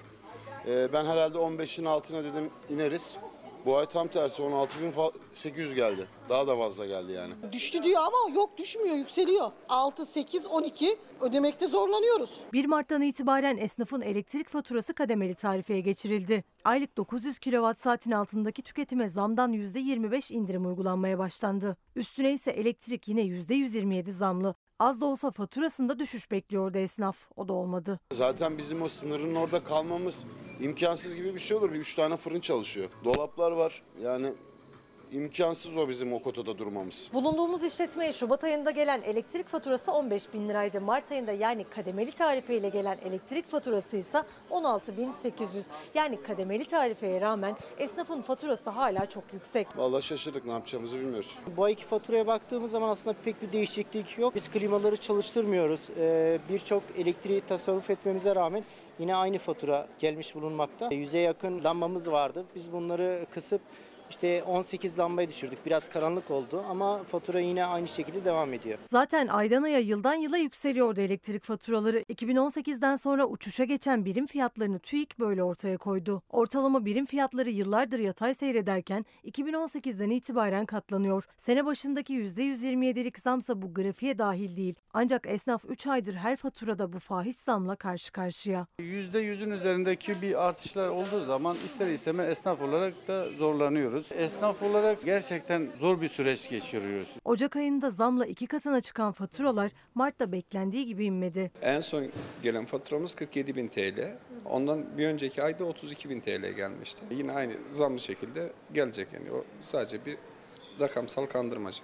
[0.67, 3.19] Ee, ben herhalde 15'in altına dedim ineriz.
[3.65, 6.07] Bu ay tam tersi 16.800 geldi.
[6.29, 7.33] Daha da fazla geldi yani.
[7.51, 9.51] Düştü diyor ama yok düşmüyor yükseliyor.
[9.69, 12.39] 6, 8, 12 ödemekte zorlanıyoruz.
[12.53, 16.43] 1 Mart'tan itibaren esnafın elektrik faturası kademeli tarifeye geçirildi.
[16.63, 21.77] Aylık 900 kilowatt saatin altındaki tüketime zamdan %25 indirim uygulanmaya başlandı.
[21.95, 24.55] Üstüne ise elektrik yine %127 zamlı.
[24.79, 27.17] Az da olsa faturasında düşüş bekliyordu esnaf.
[27.35, 27.99] O da olmadı.
[28.13, 30.25] Zaten bizim o sınırın orada kalmamız
[30.61, 31.71] imkansız gibi bir şey olur.
[31.71, 32.89] Bir üç tane fırın çalışıyor.
[33.03, 33.83] Dolaplar var.
[34.01, 34.33] Yani
[35.13, 37.09] imkansız o bizim o kotada durmamız.
[37.13, 40.81] Bulunduğumuz işletmeye Şubat ayında gelen elektrik faturası 15 bin liraydı.
[40.81, 45.65] Mart ayında yani kademeli tarifeyle gelen elektrik faturası ise 16 bin 800.
[45.93, 49.67] Yani kademeli tarifeye rağmen esnafın faturası hala çok yüksek.
[49.77, 51.39] Vallahi şaşırdık ne yapacağımızı bilmiyoruz.
[51.57, 54.35] Bu ayki faturaya baktığımız zaman aslında pek bir değişiklik yok.
[54.35, 55.89] Biz klimaları çalıştırmıyoruz.
[55.99, 58.63] Ee, Birçok elektriği tasarruf etmemize rağmen
[58.99, 60.89] yine aynı fatura gelmiş bulunmakta.
[60.91, 62.45] Yüze yakın lambamız vardı.
[62.55, 63.61] Biz bunları kısıp
[64.13, 65.65] işte 18 lambayı düşürdük.
[65.65, 68.77] Biraz karanlık oldu ama fatura yine aynı şekilde devam ediyor.
[68.85, 72.01] Zaten aydan aya yıldan yıla yükseliyordu elektrik faturaları.
[72.01, 76.21] 2018'den sonra uçuşa geçen birim fiyatlarını TÜİK böyle ortaya koydu.
[76.29, 81.23] Ortalama birim fiyatları yıllardır yatay seyrederken 2018'den itibaren katlanıyor.
[81.37, 84.75] Sene başındaki %127'lik zamsa bu grafiğe dahil değil.
[84.95, 88.67] Ancak esnaf 3 aydır her faturada bu fahiş zamla karşı karşıya.
[88.79, 94.11] %100'ün üzerindeki bir artışlar olduğu zaman ister istemez esnaf olarak da zorlanıyoruz.
[94.11, 97.07] Esnaf olarak gerçekten zor bir süreç geçiriyoruz.
[97.25, 101.51] Ocak ayında zamla iki katına çıkan faturalar Mart'ta beklendiği gibi inmedi.
[101.61, 102.05] En son
[102.43, 104.17] gelen faturamız 47 bin TL.
[104.45, 107.03] Ondan bir önceki ayda 32 bin TL gelmişti.
[107.11, 110.17] Yine aynı zamlı şekilde gelecek yani o sadece bir
[110.81, 111.83] rakamsal kandırmaca.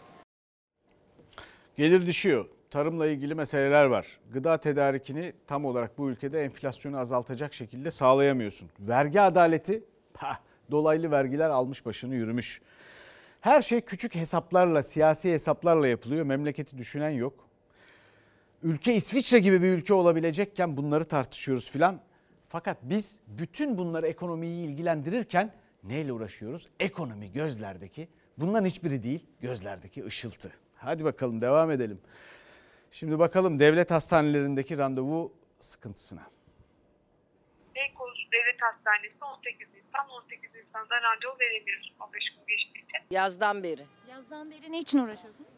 [1.77, 2.45] Gelir düşüyor.
[2.69, 4.07] Tarımla ilgili meseleler var.
[4.33, 8.69] Gıda tedarikini tam olarak bu ülkede enflasyonu azaltacak şekilde sağlayamıyorsun.
[8.79, 10.39] Vergi adaleti, pah,
[10.71, 12.61] dolaylı vergiler almış başını yürümüş.
[13.41, 16.25] Her şey küçük hesaplarla, siyasi hesaplarla yapılıyor.
[16.25, 17.33] Memleketi düşünen yok.
[18.63, 21.99] Ülke İsviçre gibi bir ülke olabilecekken bunları tartışıyoruz filan.
[22.49, 25.53] Fakat biz bütün bunları ekonomiyi ilgilendirirken
[25.83, 26.67] neyle uğraşıyoruz?
[26.79, 28.07] Ekonomi gözlerdeki,
[28.37, 30.51] bunların hiçbiri değil, gözlerdeki ışıltı.
[30.75, 31.99] Hadi bakalım devam edelim.
[32.91, 36.21] Şimdi bakalım devlet hastanelerindeki randevu sıkıntısına.
[37.75, 42.69] Beykoz Devlet Hastanesi 18 Nisan 18 Nisan'da randevu veremiyoruz 15 gün için.
[43.11, 43.81] Yazdan beri.
[44.09, 45.49] Yazdan beri ne için uğraşıyorsunuz?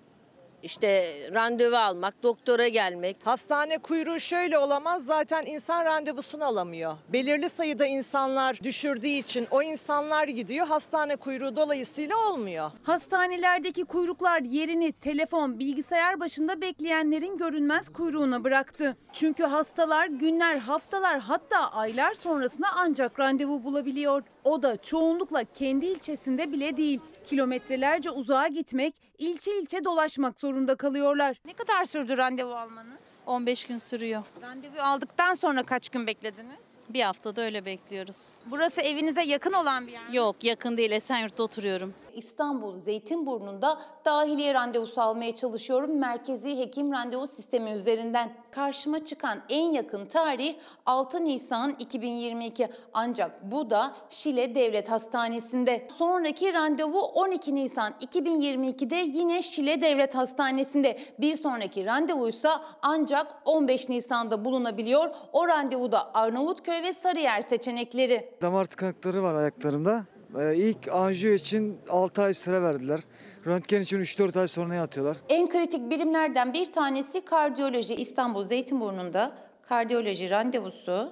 [0.63, 3.17] İşte randevu almak, doktora gelmek.
[3.23, 6.93] Hastane kuyruğu şöyle olamaz zaten insan randevusunu alamıyor.
[7.13, 12.71] Belirli sayıda insanlar düşürdüğü için o insanlar gidiyor hastane kuyruğu dolayısıyla olmuyor.
[12.83, 18.97] Hastanelerdeki kuyruklar yerini telefon, bilgisayar başında bekleyenlerin görünmez kuyruğuna bıraktı.
[19.13, 24.23] Çünkü hastalar günler, haftalar hatta aylar sonrasında ancak randevu bulabiliyor.
[24.43, 26.99] O da çoğunlukla kendi ilçesinde bile değil.
[27.23, 31.37] Kilometrelerce uzağa gitmek, ilçe ilçe dolaşmak zorunda kalıyorlar.
[31.45, 32.99] Ne kadar sürdü randevu almanız?
[33.25, 34.23] 15 gün sürüyor.
[34.41, 36.55] Randevu aldıktan sonra kaç gün beklediniz?
[36.93, 38.35] Bir haftada öyle bekliyoruz.
[38.45, 40.15] Burası evinize yakın olan bir yer mi?
[40.15, 41.93] Yok yakın değil Esenyurt'ta oturuyorum.
[42.15, 45.99] İstanbul Zeytinburnu'nda dahiliye randevusu almaya çalışıyorum.
[45.99, 48.33] Merkezi hekim randevu sistemi üzerinden.
[48.51, 52.69] Karşıma çıkan en yakın tarih 6 Nisan 2022.
[52.93, 55.87] Ancak bu da Şile Devlet Hastanesi'nde.
[55.97, 60.99] Sonraki randevu 12 Nisan 2022'de yine Şile Devlet Hastanesi'nde.
[61.19, 65.09] Bir sonraki randevuysa ancak 15 Nisan'da bulunabiliyor.
[65.33, 68.29] O randevuda Arnavutköy ve Sarıyer seçenekleri.
[68.41, 70.05] Damar tıkanıkları var ayaklarımda.
[70.39, 72.99] Ee, ilk anjiyo için 6 ay süre verdiler.
[73.45, 75.17] Röntgen için 3-4 ay sonra yatıyorlar.
[75.29, 77.95] En kritik birimlerden bir tanesi kardiyoloji.
[77.95, 81.11] İstanbul Zeytinburnu'nda kardiyoloji randevusu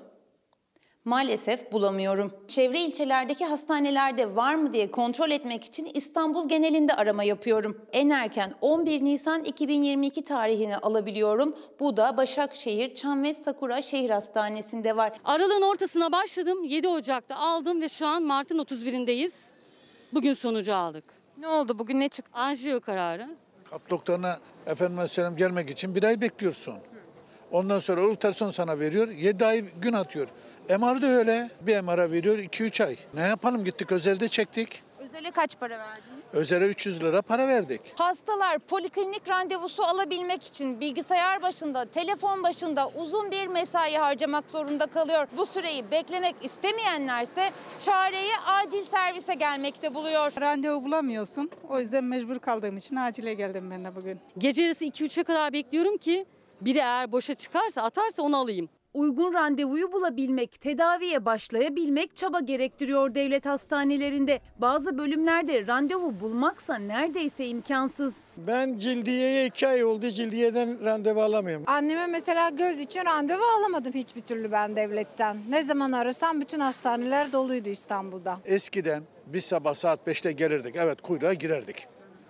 [1.10, 2.32] maalesef bulamıyorum.
[2.47, 7.82] Çevre ilçelerdeki hastanelerde var mı diye kontrol etmek için İstanbul genelinde arama yapıyorum.
[7.91, 11.55] En erken 11 Nisan 2022 tarihini alabiliyorum.
[11.80, 15.12] Bu da Başakşehir Çam ve Sakura Şehir Hastanesi'nde var.
[15.26, 16.64] Aralığın ortasına başladım.
[16.64, 19.53] 7 Ocak'ta aldım ve şu an Mart'ın 31'indeyiz.
[20.14, 21.03] Bugün sonucu aldık.
[21.38, 22.32] Ne oldu bugün ne çıktı?
[22.34, 23.30] Anjiyo kararı.
[23.70, 26.76] Kalp doktoruna efendime söyleyeyim gelmek için bir ay bekliyorsun.
[27.51, 29.07] Ondan sonra ultrason sana veriyor.
[29.07, 30.28] 7 ay gün atıyor.
[30.70, 31.49] MR da öyle.
[31.61, 32.97] Bir MR'a veriyor 2-3 ay.
[33.13, 34.84] Ne yapalım gittik özelde çektik.
[34.99, 36.24] Özele kaç para verdiniz?
[36.34, 37.82] Özele 300 lira para verdik.
[37.99, 45.28] Hastalar poliklinik randevusu alabilmek için bilgisayar başında, telefon başında uzun bir mesai harcamak zorunda kalıyor.
[45.38, 50.32] Bu süreyi beklemek istemeyenlerse çareyi acil servise gelmekte buluyor.
[50.41, 51.51] Randevu bulamıyorsun.
[51.70, 54.20] O yüzden mecbur kaldığım için acile geldim ben de bugün.
[54.38, 56.26] Gece yarısı 2-3'e kadar bekliyorum ki
[56.61, 58.70] biri eğer boşa çıkarsa atarsa onu alayım.
[58.94, 64.40] Uygun randevuyu bulabilmek, tedaviye başlayabilmek çaba gerektiriyor devlet hastanelerinde.
[64.58, 68.16] Bazı bölümlerde randevu bulmaksa neredeyse imkansız.
[68.38, 71.64] Ben cildiyeye iki ay oldu cildiyeden randevu alamıyorum.
[71.68, 75.38] Anneme mesela göz için randevu alamadım hiçbir türlü ben devletten.
[75.50, 78.38] Ne zaman arasam bütün hastaneler doluydu İstanbul'da.
[78.46, 80.76] Eskiden biz sabah saat 5'te gelirdik.
[80.76, 81.88] Evet kuyruğa girerdik.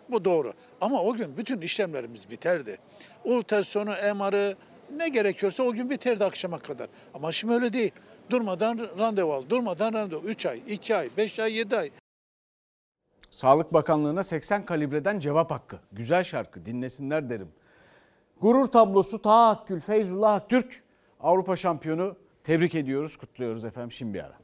[0.10, 0.54] Bu doğru.
[0.82, 2.78] Ama o gün bütün işlemlerimiz biterdi.
[3.24, 4.56] Ultrasonu, MR'ı
[4.98, 6.90] ne gerekiyorsa o gün biterdi akşama kadar.
[7.14, 7.92] Ama şimdi öyle değil.
[8.30, 9.44] Durmadan randevu al.
[9.50, 10.22] Durmadan randevu.
[10.26, 11.92] 3 ay, 2 ay, 5 ay, 7 ay.
[13.30, 15.80] Sağlık Bakanlığı'na 80 kalibreden cevap hakkı.
[15.92, 17.52] Güzel şarkı dinlesinler derim.
[18.42, 20.84] Gurur tablosu Taha Akgül, Feyzullah Aktürk
[21.20, 24.38] Avrupa şampiyonu tebrik ediyoruz, kutluyoruz efendim şimdi bir ara.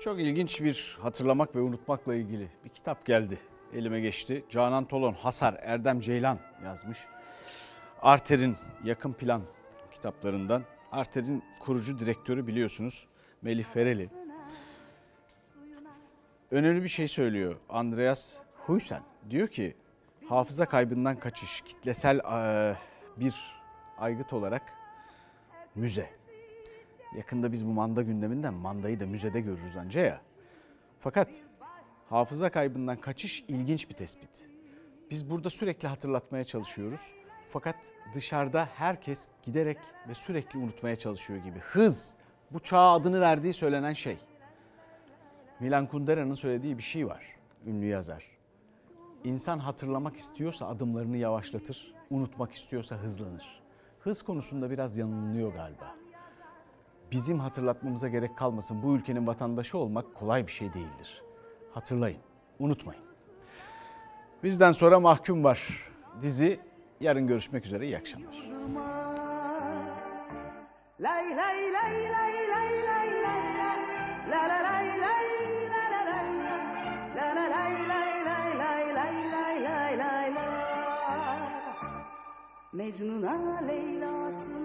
[0.00, 3.38] Çok ilginç bir hatırlamak ve unutmakla ilgili bir kitap geldi.
[3.74, 4.44] Elime geçti.
[4.50, 6.98] Canan Tolon, Hasar, Erdem Ceylan yazmış.
[8.02, 9.42] Arter'in yakın plan
[9.92, 10.62] kitaplarından.
[10.92, 13.06] Arter'in kurucu direktörü biliyorsunuz
[13.42, 14.08] Melih Fereli.
[16.50, 18.32] Önemli bir şey söylüyor Andreas
[18.66, 19.02] Huysen.
[19.30, 19.76] Diyor ki
[20.28, 22.76] hafıza kaybından kaçış kitlesel eee,
[23.16, 23.34] bir
[23.98, 24.62] aygıt olarak
[25.74, 26.10] müze.
[27.16, 30.20] Yakında biz bu manda gündeminden mandayı da müzede görürüz anca ya.
[30.98, 31.28] Fakat
[32.10, 34.50] hafıza kaybından kaçış ilginç bir tespit.
[35.10, 37.12] Biz burada sürekli hatırlatmaya çalışıyoruz.
[37.48, 37.76] Fakat
[38.14, 41.58] dışarıda herkes giderek ve sürekli unutmaya çalışıyor gibi.
[41.58, 42.14] Hız
[42.50, 44.18] bu çağa adını verdiği söylenen şey.
[45.60, 47.24] Milan Kundera'nın söylediği bir şey var.
[47.66, 48.24] Ünlü yazar.
[49.24, 53.62] İnsan hatırlamak istiyorsa adımlarını yavaşlatır, unutmak istiyorsa hızlanır.
[54.00, 55.94] Hız konusunda biraz yanılıyor galiba.
[57.12, 58.82] Bizim hatırlatmamıza gerek kalmasın.
[58.82, 61.22] Bu ülkenin vatandaşı olmak kolay bir şey değildir.
[61.74, 62.20] Hatırlayın,
[62.58, 63.02] unutmayın.
[64.42, 65.90] Bizden sonra mahkum var.
[66.22, 66.60] Dizi
[67.00, 67.86] yarın görüşmek üzere.
[67.86, 68.34] İyi akşamlar.
[71.00, 73.40] Lay lay lay lay lay lay lay
[74.30, 75.26] la la lay lay
[75.70, 76.28] la la lay
[77.16, 80.40] la la lay lay lay lay lay lay lay lay la
[82.72, 84.59] Mecnun'a Leyla'sına